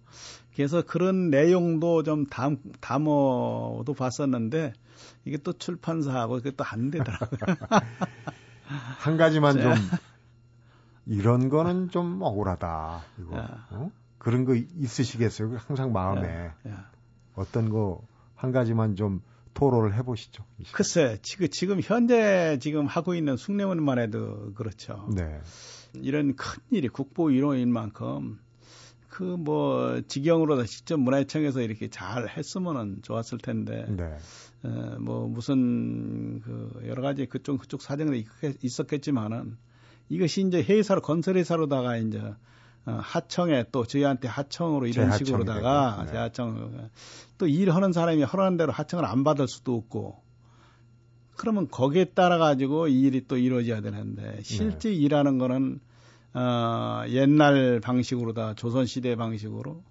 그래서 0.55 0.81
그런 0.81 1.29
내용도 1.29 2.03
좀 2.03 2.25
담, 2.25 2.57
담어도 2.81 3.93
봤었는데, 3.97 4.73
이게 5.25 5.37
또 5.37 5.53
출판사하고 5.53 6.35
그게 6.35 6.51
또 6.51 6.63
안 6.65 6.91
되더라고요. 6.91 7.39
한 8.99 9.17
가지만 9.17 9.55
네. 9.55 9.61
좀 9.63 9.73
이런 11.05 11.49
거는 11.49 11.89
좀 11.89 12.21
억울하다. 12.21 13.01
이거. 13.19 13.37
야. 13.37 13.67
어? 13.71 13.91
그런 14.17 14.45
거 14.45 14.55
있으시겠어요? 14.55 15.57
항상 15.67 15.91
마음에 15.93 16.51
예. 16.65 16.73
어떤 17.35 17.69
거 17.69 18.01
한 18.39 18.53
가지만 18.53 18.95
좀 18.95 19.21
토로를 19.53 19.95
해보시죠. 19.95 20.43
글쎄, 20.71 21.17
지금, 21.21 21.47
지금 21.49 21.79
현재 21.81 22.57
지금 22.61 22.85
하고 22.85 23.13
있는 23.15 23.35
숭례문만 23.37 23.99
해도 23.99 24.53
그렇죠. 24.53 25.07
네. 25.15 25.39
이런 25.93 26.35
큰 26.35 26.61
일이 26.71 26.87
국보 26.87 27.31
이론인 27.31 27.71
만큼 27.73 28.39
그 29.09 29.23
뭐 29.23 30.01
직영으로 30.07 30.63
직접 30.65 30.97
문화청에서 30.97 31.61
이렇게 31.61 31.89
잘 31.89 32.29
했으면은 32.29 32.99
좋았을 33.01 33.39
텐데 33.39 33.85
네. 33.89 34.15
어, 34.63 34.97
뭐 34.99 35.27
무슨 35.27 36.39
그 36.41 36.81
여러 36.85 37.01
가지 37.01 37.25
그쪽 37.25 37.57
그쪽 37.59 37.81
사정이 37.81 38.19
있- 38.19 38.63
있었겠지만은 38.63 39.57
이것이 40.09 40.41
이제 40.47 40.61
회사로 40.63 41.01
건설 41.01 41.37
회사로다가 41.37 41.97
이제 41.97 42.21
어, 42.85 42.99
하청에 43.01 43.65
또 43.71 43.85
저희한테 43.85 44.27
하청으로 44.27 44.87
이런 44.87 45.11
식으로다가 45.17 46.03
네. 46.05 46.11
재하청 46.11 46.89
또 47.37 47.47
일하는 47.47 47.93
사람이 47.93 48.23
허락한 48.23 48.57
대로 48.57 48.71
하청을 48.71 49.05
안 49.05 49.23
받을 49.23 49.47
수도 49.47 49.75
없고 49.75 50.21
그러면 51.35 51.69
거기에 51.69 52.05
따라 52.05 52.37
가지고 52.37 52.87
이 52.87 53.01
일이 53.01 53.25
또 53.27 53.37
이루어져야 53.37 53.81
되는데 53.81 54.39
실제 54.43 54.91
일하는 54.91 55.37
거는 55.37 55.79
어, 56.33 57.03
옛날 57.09 57.79
방식으로다 57.79 58.55
조선 58.55 58.85
시대 58.85 59.15
방식으로 59.15 59.81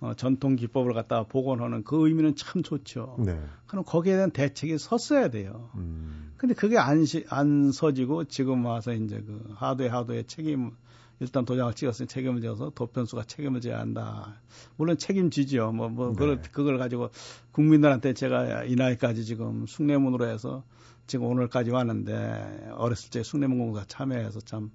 어, 0.00 0.14
전통 0.14 0.56
기법을 0.56 0.92
갖다가 0.92 1.24
복원하는 1.24 1.82
그 1.84 2.06
의미는 2.06 2.36
참 2.36 2.62
좋죠. 2.62 3.16
네. 3.18 3.40
그럼 3.66 3.84
거기에 3.84 4.14
대한 4.14 4.30
대책이 4.30 4.78
섰어야 4.78 5.30
돼요. 5.30 5.70
음. 5.76 6.32
근데 6.36 6.54
그게 6.54 6.76
안, 6.76 7.04
시, 7.06 7.24
안 7.30 7.72
서지고 7.72 8.24
지금 8.24 8.66
와서 8.66 8.92
이제 8.92 9.16
그 9.26 9.54
하도에 9.54 9.88
하도에 9.88 10.24
책임, 10.24 10.72
일단 11.20 11.44
도장을 11.44 11.72
찍었으니 11.74 12.08
책임을 12.08 12.42
져서 12.42 12.72
도편수가 12.74 13.24
책임을 13.24 13.60
져야 13.60 13.78
한다. 13.78 14.40
물론 14.76 14.98
책임지죠. 14.98 15.72
뭐, 15.72 15.88
뭐, 15.88 16.10
네. 16.10 16.14
그걸, 16.16 16.42
그걸 16.52 16.78
가지고 16.78 17.10
국민들한테 17.52 18.12
제가 18.12 18.64
이 18.64 18.74
나이까지 18.74 19.24
지금 19.24 19.66
숭례문으로 19.66 20.26
해서 20.26 20.64
지금 21.06 21.26
오늘까지 21.26 21.70
왔는데 21.70 22.70
어렸을 22.74 23.10
때 23.10 23.22
숭례문 23.22 23.58
공사 23.58 23.84
참여해서 23.86 24.40
참 24.40 24.70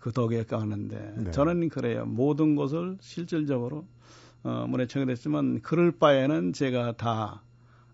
그 0.00 0.12
덕에 0.12 0.44
가는데 0.44 1.14
네. 1.16 1.30
저는 1.30 1.68
그래요. 1.68 2.06
모든 2.06 2.56
것을 2.56 2.96
실질적으로 3.00 3.86
어, 4.42 4.66
문화청에 4.66 5.04
됐지만 5.04 5.60
그럴 5.60 5.92
바에는 5.92 6.54
제가 6.54 6.92
다 6.96 7.42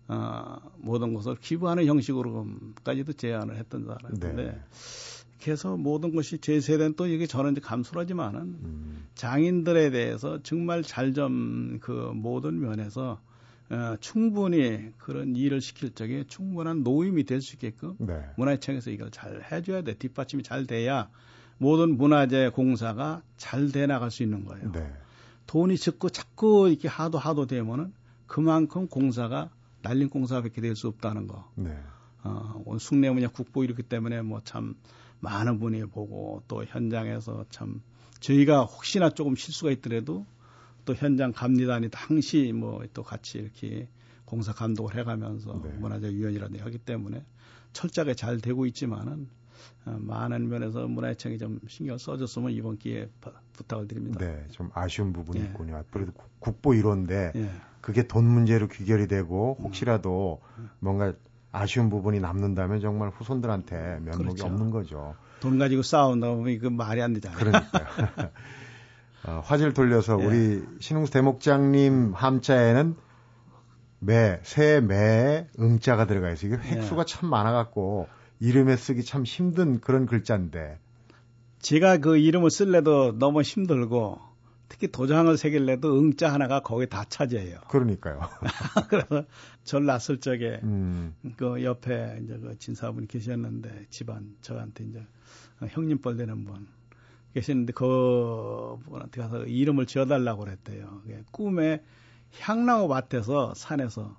어, 0.07 0.57
모든 0.77 1.13
것을 1.13 1.35
기부하는 1.35 1.85
형식으로까지도 1.85 3.13
제안을 3.13 3.57
했던 3.57 3.85
사람인데 3.85 4.33
네. 4.33 4.59
그래서 5.41 5.77
모든 5.77 6.15
것이 6.15 6.39
제 6.39 6.59
세대는 6.59 6.95
또 6.95 7.07
이게 7.07 7.27
저는 7.27 7.51
이제 7.53 7.61
감수하지만은 7.61 8.41
음. 8.41 9.07
장인들에 9.15 9.91
대해서 9.91 10.41
정말 10.43 10.83
잘 10.83 11.13
좀 11.13 11.79
그 11.81 11.91
모든 12.15 12.59
면에서 12.59 13.19
어, 13.69 13.95
충분히 13.99 14.91
그런 14.97 15.35
일을 15.35 15.59
시킬 15.61 15.93
적에 15.93 16.23
충분한 16.27 16.83
노임이 16.83 17.25
될 17.25 17.41
수 17.41 17.55
있게끔 17.55 17.95
네. 17.99 18.21
문화청에서 18.37 18.91
이걸 18.91 19.11
잘 19.11 19.43
해줘야 19.51 19.81
돼 19.81 19.93
뒷받침이 19.95 20.41
잘 20.43 20.65
돼야 20.65 21.09
모든 21.57 21.97
문화재 21.97 22.49
공사가 22.53 23.21
잘 23.37 23.71
돼 23.71 23.85
나갈 23.87 24.09
수 24.11 24.23
있는 24.23 24.45
거예요. 24.45 24.71
네. 24.71 24.91
돈이 25.47 25.77
적고 25.77 26.09
자꾸 26.09 26.69
이렇게 26.69 26.87
하도 26.87 27.17
하도 27.17 27.45
되면은 27.45 27.93
그만큼 28.25 28.87
공사가 28.87 29.49
날린 29.81 30.09
공사밖에 30.09 30.61
될 30.61 30.75
수 30.75 30.87
없다는 30.87 31.27
거. 31.27 31.49
네. 31.55 31.77
어, 32.23 32.61
오늘 32.65 32.79
숭례문야 32.79 33.29
국보 33.29 33.63
이렇기 33.63 33.83
때문에 33.83 34.21
뭐참 34.21 34.75
많은 35.19 35.59
분이 35.59 35.85
보고 35.87 36.43
또 36.47 36.63
현장에서 36.65 37.45
참 37.49 37.81
저희가 38.19 38.63
혹시나 38.63 39.09
조금 39.09 39.35
실수가 39.35 39.71
있더라도 39.71 40.25
또 40.85 40.93
현장 40.95 41.31
감리단이 41.33 41.89
당시 41.91 42.51
뭐 42.53 42.81
또 42.93 43.03
같이 43.03 43.39
이렇게 43.39 43.87
공사 44.25 44.53
감독을 44.53 44.95
해가면서 44.95 45.61
네. 45.63 45.69
문화재 45.77 46.09
위원이라든지 46.09 46.61
하기 46.61 46.77
때문에 46.79 47.23
철저하게 47.73 48.13
잘 48.15 48.39
되고 48.39 48.65
있지만은 48.65 49.29
어, 49.85 49.97
많은 49.99 50.49
면에서 50.49 50.87
문화청이 50.87 51.37
좀 51.37 51.59
신경 51.67 51.97
써줬으면 51.97 52.51
이번 52.51 52.77
기회에 52.77 53.09
바- 53.21 53.31
부탁을 53.53 53.87
드립니다. 53.87 54.19
네. 54.19 54.45
좀 54.51 54.69
아쉬운 54.73 55.13
부분이 55.13 55.39
예. 55.39 55.45
있군요. 55.45 55.83
국- 55.91 56.39
국보 56.39 56.71
1호인데 56.71 57.35
예. 57.35 57.49
그게 57.81 58.05
돈 58.07 58.25
문제로 58.25 58.67
귀결이 58.67 59.07
되고 59.07 59.55
음. 59.59 59.65
혹시라도 59.65 60.41
뭔가 60.79 61.13
아쉬운 61.51 61.89
부분이 61.89 62.19
남는다면 62.19 62.81
정말 62.81 63.09
후손들한테 63.09 63.99
면목이 64.01 64.23
그렇죠. 64.23 64.45
없는 64.45 64.69
거죠. 64.69 65.15
돈 65.39 65.57
가지고 65.57 65.81
싸운다 65.81 66.27
보면 66.29 66.53
이거 66.53 66.69
말이 66.69 67.01
안 67.01 67.13
되잖아요. 67.13 67.37
그러니까요. 67.37 67.87
어, 69.25 69.41
화제를 69.43 69.73
돌려서 69.73 70.17
예. 70.21 70.25
우리 70.25 70.63
신웅수 70.79 71.11
대목장님 71.11 72.13
함자에는 72.13 72.95
매, 73.99 74.39
새 74.43 74.79
매에 74.79 75.47
응자가 75.59 76.05
들어가 76.05 76.31
있어요. 76.31 76.53
이게 76.53 76.69
획수가 76.75 77.01
예. 77.01 77.05
참 77.05 77.29
많아갖고 77.29 78.07
이름에 78.39 78.75
쓰기 78.77 79.03
참 79.03 79.23
힘든 79.23 79.81
그런 79.81 80.05
글자인데. 80.05 80.79
제가 81.59 81.97
그 81.97 82.17
이름을 82.17 82.51
쓸래도 82.51 83.17
너무 83.17 83.41
힘들고 83.41 84.19
특히 84.69 84.87
도장을 84.91 85.35
새길 85.37 85.65
래도 85.65 85.97
응자 85.97 86.31
하나가 86.31 86.59
거기 86.59 86.87
다 86.87 87.05
차지해요. 87.07 87.59
그러니까요. 87.69 88.19
그래서 88.89 89.25
절 89.63 89.85
낳았을 89.85 90.19
적에 90.19 90.59
음, 90.63 91.15
그 91.37 91.63
옆에 91.63 92.19
이제 92.23 92.37
그 92.37 92.57
진사분이 92.59 93.07
계셨는데 93.07 93.87
집안 93.89 94.35
저한테 94.41 94.83
이제 94.85 95.05
형님뻘 95.69 96.17
되는 96.17 96.43
분 96.43 96.67
계셨는데 97.33 97.73
그 97.73 98.77
분한테 98.85 99.21
가서 99.21 99.45
이름을 99.45 99.85
지어달라고 99.85 100.43
그랬대요. 100.43 101.01
꿈에 101.31 101.81
향나무 102.39 102.87
밭에서 102.87 103.53
산에서 103.55 104.17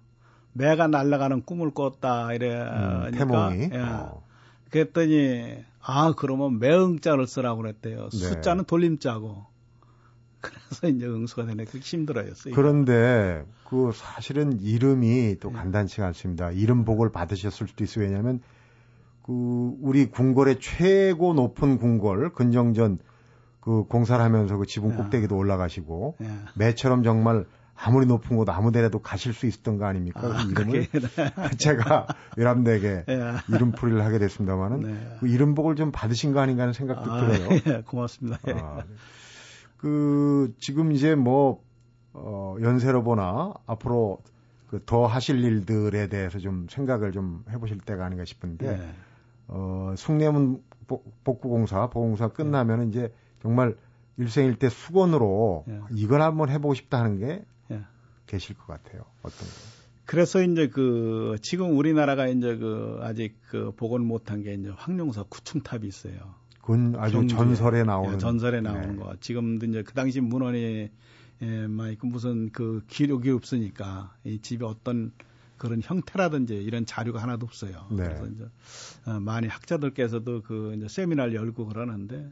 매가 0.55 0.89
날아가는 0.89 1.43
꿈을 1.43 1.73
꿨다 1.73 2.33
이래니까 2.33 3.07
음, 3.07 3.11
태몽이. 3.13 3.71
예. 3.73 3.79
어, 3.79 4.25
그랬더니 4.71 5.65
아 5.81 6.15
그러면 6.17 6.59
매응자를 6.59 7.27
쓰라고 7.27 7.63
그랬대요. 7.63 8.09
네. 8.09 8.19
숫자는 8.19 8.65
돌림자고. 8.65 9.47
그래서 10.41 10.89
이제 10.89 11.07
응수가 11.07 11.47
되네. 11.47 11.65
그렇게 11.65 11.81
힘들어요. 11.81 12.35
쓰기가. 12.35 12.55
그런데 12.57 13.45
그 13.69 13.91
사실은 13.95 14.61
이름이 14.61 15.37
또 15.41 15.51
예. 15.51 15.55
간단치가 15.55 16.07
않습니다. 16.09 16.51
이름 16.51 16.85
복을 16.85 17.11
받으셨을 17.11 17.69
수도 17.69 17.85
있어요. 17.85 18.05
왜냐하면 18.05 18.41
그 19.23 19.73
우리 19.81 20.07
궁궐의 20.07 20.59
최고 20.61 21.35
높은 21.35 21.79
궁궐 21.79 22.33
근정전 22.33 22.99
그 23.61 23.85
공사를 23.85 24.25
하면서 24.25 24.57
그 24.57 24.67
지붕 24.67 24.93
야. 24.93 24.97
꼭대기도 24.97 25.37
올라가시고 25.37 26.17
예. 26.23 26.31
매처럼 26.55 27.03
정말 27.03 27.45
아무리 27.81 28.07
높은 28.07 28.37
곳 28.37 28.49
아무 28.49 28.73
데라도 28.73 29.01
가실 29.01 29.33
수 29.33 29.47
있었던 29.47 29.79
거 29.79 29.87
아닙니까? 29.87 30.21
아, 30.21 30.45
그 30.45 30.51
이름을 30.51 30.87
제가 31.59 32.07
외람되게 32.37 33.05
예. 33.09 33.33
이름풀이를 33.55 34.05
하게 34.05 34.19
됐습니다만은 34.19 34.81
네. 34.81 35.17
그 35.21 35.29
이름복을 35.29 35.77
좀 35.77 35.93
받으신 35.93 36.33
거 36.33 36.41
아닌가 36.41 36.63
하는 36.63 36.73
생각도 36.73 37.13
아, 37.13 37.21
들어요. 37.21 37.61
예, 37.67 37.83
고맙습니다. 37.83 38.39
예. 38.49 38.53
아, 38.53 38.83
그 39.79 40.55
지금 40.59 40.93
이제 40.93 41.15
뭐 41.15 41.63
어, 42.13 42.57
연세로 42.61 43.03
보나 43.03 43.55
앞으로 43.67 44.21
그 44.69 44.81
더 44.85 45.07
하실 45.07 45.43
일들에 45.43 46.09
대해서 46.09 46.39
좀 46.39 46.67
생각을 46.69 47.11
좀 47.13 47.43
해보실 47.49 47.79
때가 47.79 48.05
아닌가 48.05 48.27
싶은데 48.27 48.69
예. 48.69 48.95
어, 49.47 49.95
숭례문 49.97 50.63
복- 50.87 51.25
복구공사 51.25 51.89
보공사 51.89 52.29
끝나면 52.29 52.89
이제 52.91 53.11
정말 53.41 53.75
일생일대 54.19 54.69
수건으로 54.69 55.65
예. 55.69 55.81
이걸 55.93 56.21
한번 56.21 56.51
해보고 56.51 56.75
싶다 56.75 56.99
하는 57.01 57.19
게 57.19 57.45
예. 57.71 57.83
계실 58.27 58.57
것 58.59 58.67
같아요. 58.67 59.03
어떤 59.23 59.39
거? 59.39 59.55
그래서 60.05 60.43
이제 60.43 60.69
그 60.69 61.37
지금 61.41 61.77
우리나라가 61.79 62.27
이제 62.29 62.57
그 62.59 62.99
아직 63.03 63.39
그 63.49 63.73
복원 63.77 64.05
못한 64.05 64.43
게 64.43 64.53
이제 64.53 64.71
황룡사 64.77 65.25
구층탑이 65.31 65.87
있어요. 65.87 66.35
그건 66.69 66.97
아주 66.97 67.17
경주에. 67.17 67.39
전설에 67.39 67.83
나오는 67.83 68.15
예, 68.15 68.19
전설에 68.19 68.61
나오는 68.61 68.91
네. 68.91 68.97
거. 68.97 69.17
지금도 69.21 69.65
이제 69.65 69.83
그 69.83 69.95
당시 69.95 70.21
문헌에 70.21 70.91
에, 71.41 71.67
막 71.67 71.89
있고 71.89 72.09
무슨 72.09 72.51
그 72.51 72.83
기록이 72.89 73.31
없으니까 73.31 74.15
이 74.25 74.39
집에 74.41 74.67
어떤 74.67 75.13
그런 75.57 75.81
형태라든지 75.83 76.57
이런 76.57 76.85
자료가 76.85 77.23
하나도 77.23 77.47
없어요. 77.47 77.87
네. 77.91 78.05
그래서 78.05 78.27
이제 78.27 78.45
어, 79.07 79.19
많이 79.19 79.49
학자들께서도 79.49 80.43
그 80.43 80.75
이제 80.77 80.89
세미나를 80.89 81.35
열고 81.35 81.69
그러는데 81.69 82.31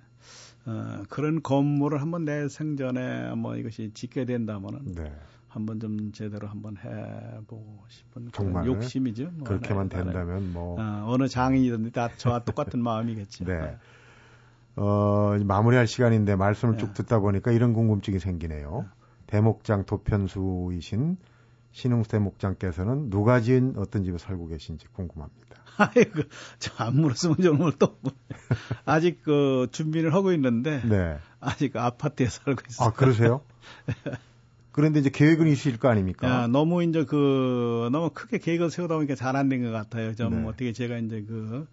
어, 0.66 1.02
그런 1.08 1.42
건물을 1.42 2.02
한번 2.02 2.26
내 2.26 2.46
생전에 2.50 3.34
뭐 3.36 3.56
이것이 3.56 3.92
짓게 3.94 4.26
된다면은 4.26 4.96
네. 4.96 5.12
한번 5.48 5.80
좀 5.80 6.12
제대로 6.12 6.46
한번 6.46 6.76
해보고 6.76 7.84
싶은 7.88 8.28
정말 8.34 8.66
욕심이죠. 8.66 9.30
뭐 9.32 9.48
그렇게만 9.48 9.88
네, 9.88 9.96
된다면 9.96 10.52
뭐 10.52 10.76
어, 10.78 11.16
느 11.16 11.26
장인이든 11.26 11.90
다 11.92 12.10
저와 12.18 12.40
똑같은 12.40 12.82
마음이겠죠. 12.84 13.46
네. 13.46 13.78
네. 14.76 14.82
어, 14.82 15.38
마무리할 15.44 15.86
시간인데 15.86 16.36
말씀을 16.36 16.76
쭉 16.76 16.88
네. 16.88 16.92
듣다 16.94 17.18
보니까 17.20 17.50
이런 17.52 17.72
궁금증이 17.72 18.18
생기네요. 18.18 18.84
네. 18.84 18.88
대목장 19.26 19.84
도편수이신 19.86 21.16
신흥수 21.72 22.08
대목장께서는 22.10 23.10
누가 23.10 23.40
지은 23.40 23.74
어떤 23.76 24.04
집에 24.04 24.16
살고 24.18 24.46
계신지 24.48 24.86
궁금합니다. 24.92 25.56
아이고, 25.78 26.22
저 26.58 26.72
안 26.78 26.96
물었으면 26.96 27.36
정말 27.42 27.72
또 27.78 27.98
아직 28.86 29.22
그 29.22 29.66
준비를 29.72 30.14
하고 30.14 30.32
있는데 30.32 30.80
네. 30.86 31.18
아직 31.40 31.72
그 31.72 31.80
아파트에 31.80 32.26
살고 32.28 32.62
있어요. 32.68 32.88
아 32.88 32.92
그러세요? 32.92 33.42
그런데 34.72 35.00
이제 35.00 35.10
계획은 35.10 35.46
있으실 35.48 35.78
거 35.78 35.88
아닙니까? 35.88 36.28
야, 36.28 36.46
너무 36.46 36.82
이제 36.82 37.04
그 37.04 37.88
너무 37.92 38.10
크게 38.10 38.38
계획을 38.38 38.70
세우다 38.70 38.94
보니까 38.96 39.14
잘 39.14 39.34
안 39.36 39.48
된 39.48 39.62
것 39.62 39.70
같아요. 39.70 40.14
좀 40.14 40.42
네. 40.42 40.48
어떻게 40.48 40.72
제가 40.72 40.98
이제 40.98 41.24
그 41.26 41.66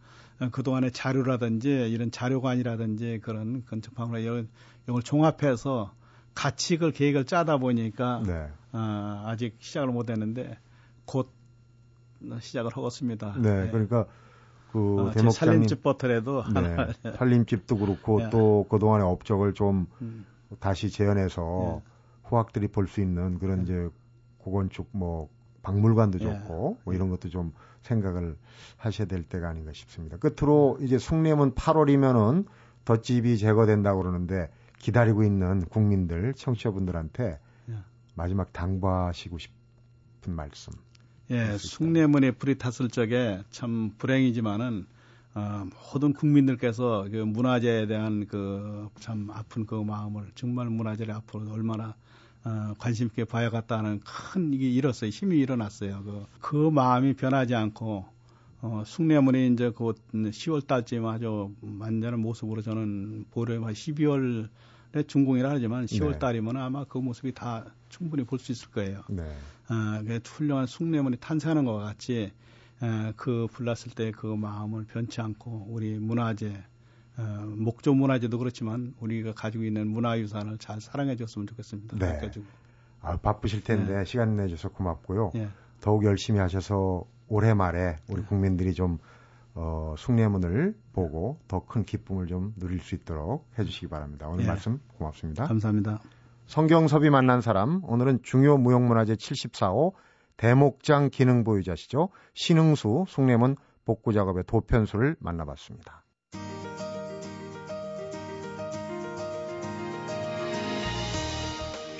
그동안의 0.51 0.91
자료라든지 0.91 1.69
이런 1.69 2.11
자료관이라든지 2.11 3.19
그런 3.23 3.63
건축방을 3.65 4.21
이런 4.21 4.49
이걸 4.87 5.01
종합해서 5.01 5.93
같이 6.33 6.77
그 6.77 6.91
계획을 6.91 7.25
짜다 7.25 7.57
보니까 7.57 8.23
네. 8.25 8.49
어, 8.73 9.23
아직 9.27 9.55
시작을 9.59 9.89
못 9.89 10.09
했는데 10.09 10.57
곧 11.05 11.31
시작을 12.39 12.71
하겠습니다. 12.75 13.35
네, 13.37 13.65
네. 13.65 13.71
그러니까 13.71 14.05
그 14.71 14.79
어, 14.79 15.11
대목장님 15.11 15.31
살림집 15.31 15.83
버터라도 15.83 16.43
네, 16.53 16.77
살림집도 17.17 17.77
그렇고 17.77 18.19
네. 18.19 18.29
또 18.31 18.65
그동안의 18.69 19.05
업적을 19.05 19.53
좀 19.53 19.85
음. 20.01 20.25
다시 20.59 20.89
재현해서 20.89 21.81
네. 21.83 21.91
후학들이 22.23 22.67
볼 22.67 22.87
수 22.87 23.01
있는 23.01 23.37
그런 23.37 23.57
네. 23.59 23.63
이제 23.63 23.89
고건축 24.39 24.89
뭐 24.91 25.29
박물관도 25.63 26.19
네. 26.19 26.25
좋고 26.25 26.77
뭐 26.83 26.93
이런 26.93 27.09
것도 27.09 27.29
좀 27.29 27.51
생각을 27.81 28.37
하셔야 28.77 29.07
될 29.07 29.23
때가 29.23 29.49
아닌가 29.49 29.73
싶습니다. 29.73 30.17
끝으로 30.17 30.77
이제 30.81 30.99
숭례문 30.99 31.55
8월이면은 31.55 32.45
덧집이 32.85 33.37
제거된다고 33.37 34.01
그러는데 34.01 34.51
기다리고 34.79 35.23
있는 35.23 35.65
국민들 35.65 36.33
청취자분들한테 36.35 37.39
예. 37.69 37.77
마지막 38.15 38.53
당부하시고 38.53 39.37
싶은 39.39 40.35
말씀. 40.35 40.73
예, 41.31 41.57
숭례문에 41.57 42.31
불이 42.31 42.57
탔을 42.57 42.89
적에 42.89 43.41
참 43.49 43.93
불행이지만은 43.97 44.85
어, 45.35 45.65
모든 45.93 46.13
국민들께서 46.13 47.07
그 47.09 47.17
문화재에 47.17 47.87
대한 47.87 48.27
그 48.27 48.89
참 48.99 49.29
아픈 49.31 49.65
그 49.65 49.75
마음을 49.75 50.31
정말 50.35 50.69
문화재를 50.69 51.13
앞으로 51.13 51.51
얼마나 51.51 51.95
어, 52.45 52.73
관심 52.77 53.07
있게 53.07 53.23
봐야겠다는 53.25 54.01
큰 54.01 54.53
이게 54.53 54.69
일었어요. 54.69 55.09
힘이 55.09 55.37
일어났어요. 55.39 56.03
그, 56.03 56.25
그 56.41 56.69
마음이 56.69 57.13
변하지 57.13 57.55
않고 57.55 58.05
어, 58.61 58.83
숭례문이 58.85 59.53
이제 59.53 59.69
곧 59.69 59.97
10월 60.13 60.65
달쯤 60.67 61.05
아주 61.05 61.51
완전한 61.79 62.19
모습으로 62.19 62.61
저는 62.61 63.25
보려 63.31 63.59
12월 63.59 64.49
중공이라 65.07 65.49
하지만 65.51 65.85
10월 65.85 66.19
달이면 66.19 66.57
아마 66.57 66.83
그 66.85 66.97
모습이 66.97 67.33
다 67.33 67.65
충분히 67.89 68.23
볼 68.23 68.39
수 68.39 68.51
있을 68.51 68.69
거예요. 68.71 69.01
네. 69.09 69.23
어, 69.69 70.03
그 70.05 70.19
훌륭한 70.25 70.67
숭례문이 70.67 71.17
탄생하는 71.17 71.65
것과 71.65 71.83
같이 71.85 72.31
어, 72.81 73.11
그 73.15 73.47
불났을 73.51 73.91
때 73.93 74.11
그 74.11 74.27
마음을 74.27 74.85
변치 74.85 75.21
않고 75.21 75.67
우리 75.69 75.97
문화재 75.97 76.63
어, 77.17 77.21
목조 77.45 77.93
문화재도 77.93 78.37
그렇지만 78.37 78.93
우리가 78.99 79.33
가지고 79.33 79.63
있는 79.63 79.87
문화유산을 79.87 80.57
잘 80.57 80.81
사랑해 80.81 81.15
줬으면 81.15 81.47
좋겠습니다. 81.47 81.97
네. 81.97 82.31
아, 83.01 83.17
바쁘실 83.17 83.63
텐데 83.63 83.97
네. 83.97 84.05
시간 84.05 84.35
내줘서 84.35 84.69
고맙고요. 84.69 85.31
네. 85.33 85.49
더욱 85.81 86.05
열심히 86.05 86.39
하셔서 86.39 87.03
올해 87.27 87.53
말에 87.53 87.97
우리 88.09 88.21
네. 88.21 88.27
국민들이 88.27 88.73
좀 88.73 88.97
어, 89.55 89.93
숭례문을 89.97 90.75
보고 90.93 91.39
더 91.47 91.59
큰 91.59 91.83
기쁨을 91.83 92.27
좀 92.27 92.53
누릴 92.57 92.79
수 92.79 92.95
있도록 92.95 93.47
해주시기 93.59 93.87
바랍니다. 93.87 94.27
오늘 94.27 94.45
예. 94.45 94.47
말씀 94.47 94.79
고맙습니다. 94.97 95.45
감사합니다. 95.45 95.99
성경섭이 96.47 97.09
만난 97.09 97.41
사람 97.41 97.81
오늘은 97.83 98.23
중요 98.23 98.57
무형문화재 98.57 99.13
74호 99.13 99.93
대목장 100.37 101.09
기능 101.09 101.43
보유자시죠. 101.43 102.09
신흥수 102.33 103.05
숭례문 103.07 103.55
복구 103.85 104.13
작업의 104.13 104.43
도편수를 104.47 105.15
만나봤습니다. 105.19 106.02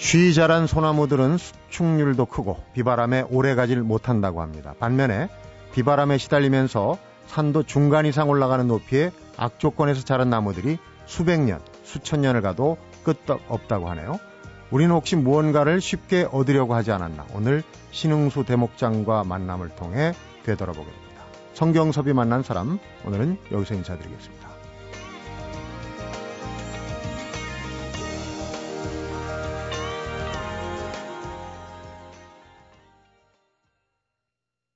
쉬 0.04 0.34
자란 0.34 0.68
소나무들은 0.68 1.38
수축률도 1.38 2.26
크고 2.26 2.62
비바람에 2.74 3.24
오래 3.30 3.56
가질 3.56 3.82
못한다고 3.84 4.42
합니다. 4.42 4.76
반면에 4.78 5.30
비바람에 5.72 6.18
시달리면서 6.18 6.98
산도 7.28 7.64
중간 7.64 8.06
이상 8.06 8.30
올라가는 8.30 8.68
높이의 8.68 9.14
악조건에서 9.38 10.04
자란 10.04 10.30
나무들이 10.30 10.78
수백 11.06 11.40
년, 11.40 11.62
수천 11.84 12.20
년을 12.20 12.42
가도 12.42 12.78
끄떡 13.06 13.44
없다고 13.48 13.90
하네요. 13.92 14.20
우리는 14.72 14.94
혹시 14.94 15.16
무언가를 15.16 15.80
쉽게 15.80 16.28
얻으려고 16.30 16.76
하지 16.76 16.92
않았나? 16.92 17.26
오늘 17.34 17.64
신흥수 17.92 18.44
대목장과 18.44 19.24
만남을 19.24 19.70
통해 19.70 20.12
되돌아보게 20.44 20.92
됩니다. 20.92 21.24
성경섭이 21.54 22.12
만난 22.12 22.44
사람, 22.44 22.78
오늘은 23.06 23.38
여기서 23.54 23.74
인사드리겠습니다. 23.76 24.43